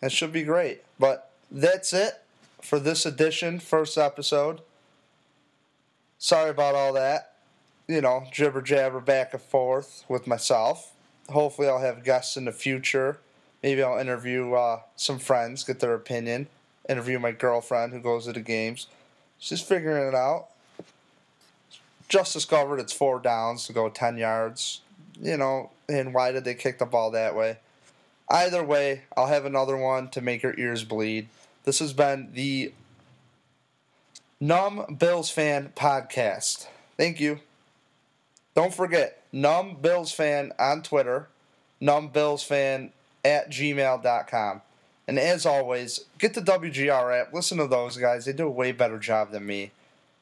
It 0.00 0.12
should 0.12 0.32
be 0.32 0.42
great. 0.42 0.82
But 0.98 1.30
that's 1.50 1.92
it 1.92 2.22
for 2.60 2.78
this 2.78 3.04
edition, 3.04 3.58
first 3.58 3.98
episode. 3.98 4.60
Sorry 6.18 6.50
about 6.50 6.74
all 6.74 6.92
that. 6.92 7.32
You 7.88 8.00
know, 8.00 8.24
jibber 8.30 8.62
jabber 8.62 9.00
back 9.00 9.34
and 9.34 9.42
forth 9.42 10.04
with 10.08 10.26
myself. 10.26 10.92
Hopefully, 11.28 11.68
I'll 11.68 11.80
have 11.80 12.04
guests 12.04 12.36
in 12.36 12.44
the 12.44 12.52
future. 12.52 13.18
Maybe 13.62 13.82
I'll 13.82 13.98
interview 13.98 14.52
uh, 14.54 14.80
some 14.96 15.18
friends, 15.18 15.64
get 15.64 15.80
their 15.80 15.94
opinion. 15.94 16.48
Interview 16.88 17.18
my 17.18 17.32
girlfriend 17.32 17.92
who 17.92 18.00
goes 18.00 18.26
to 18.26 18.32
the 18.32 18.40
games. 18.40 18.86
She's 19.38 19.60
figuring 19.60 20.06
it 20.06 20.14
out 20.14 20.48
just 22.08 22.32
discovered 22.32 22.78
it's 22.78 22.92
four 22.92 23.18
downs 23.18 23.66
to 23.66 23.72
go 23.72 23.88
10 23.88 24.16
yards. 24.16 24.80
You 25.20 25.36
know, 25.36 25.70
and 25.88 26.14
why 26.14 26.32
did 26.32 26.44
they 26.44 26.54
kick 26.54 26.78
the 26.78 26.86
ball 26.86 27.10
that 27.12 27.36
way? 27.36 27.58
Either 28.30 28.64
way, 28.64 29.02
I'll 29.16 29.26
have 29.26 29.44
another 29.44 29.76
one 29.76 30.08
to 30.10 30.20
make 30.20 30.42
your 30.42 30.58
ears 30.58 30.84
bleed. 30.84 31.28
This 31.64 31.80
has 31.80 31.92
been 31.92 32.30
the 32.32 32.72
Numb 34.40 34.96
Bills 34.98 35.30
Fan 35.30 35.72
Podcast. 35.76 36.66
Thank 36.96 37.20
you. 37.20 37.40
Don't 38.54 38.74
forget, 38.74 39.22
Numb 39.32 39.76
Bills 39.80 40.12
Fan 40.12 40.52
on 40.58 40.82
Twitter, 40.82 41.28
Numb 41.80 42.10
at 43.24 43.50
gmail.com. 43.50 44.62
And 45.08 45.18
as 45.18 45.46
always, 45.46 46.04
get 46.18 46.34
the 46.34 46.40
WGR 46.40 47.20
app. 47.20 47.32
Listen 47.32 47.58
to 47.58 47.66
those 47.66 47.96
guys. 47.96 48.24
They 48.24 48.32
do 48.32 48.46
a 48.46 48.50
way 48.50 48.72
better 48.72 48.98
job 48.98 49.30
than 49.30 49.46
me. 49.46 49.72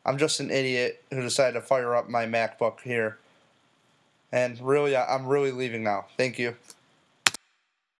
I'm 0.04 0.18
just 0.18 0.40
an 0.40 0.50
idiot 0.50 1.02
who 1.10 1.20
decided 1.20 1.54
to 1.54 1.60
fire 1.60 1.94
up 1.94 2.08
my 2.08 2.26
MacBook 2.26 2.80
here. 2.80 3.18
And 4.32 4.60
really, 4.60 4.96
I'm 4.96 5.26
really 5.26 5.52
leaving 5.52 5.82
now. 5.82 6.06
Thank 6.16 6.38
you. 6.38 6.56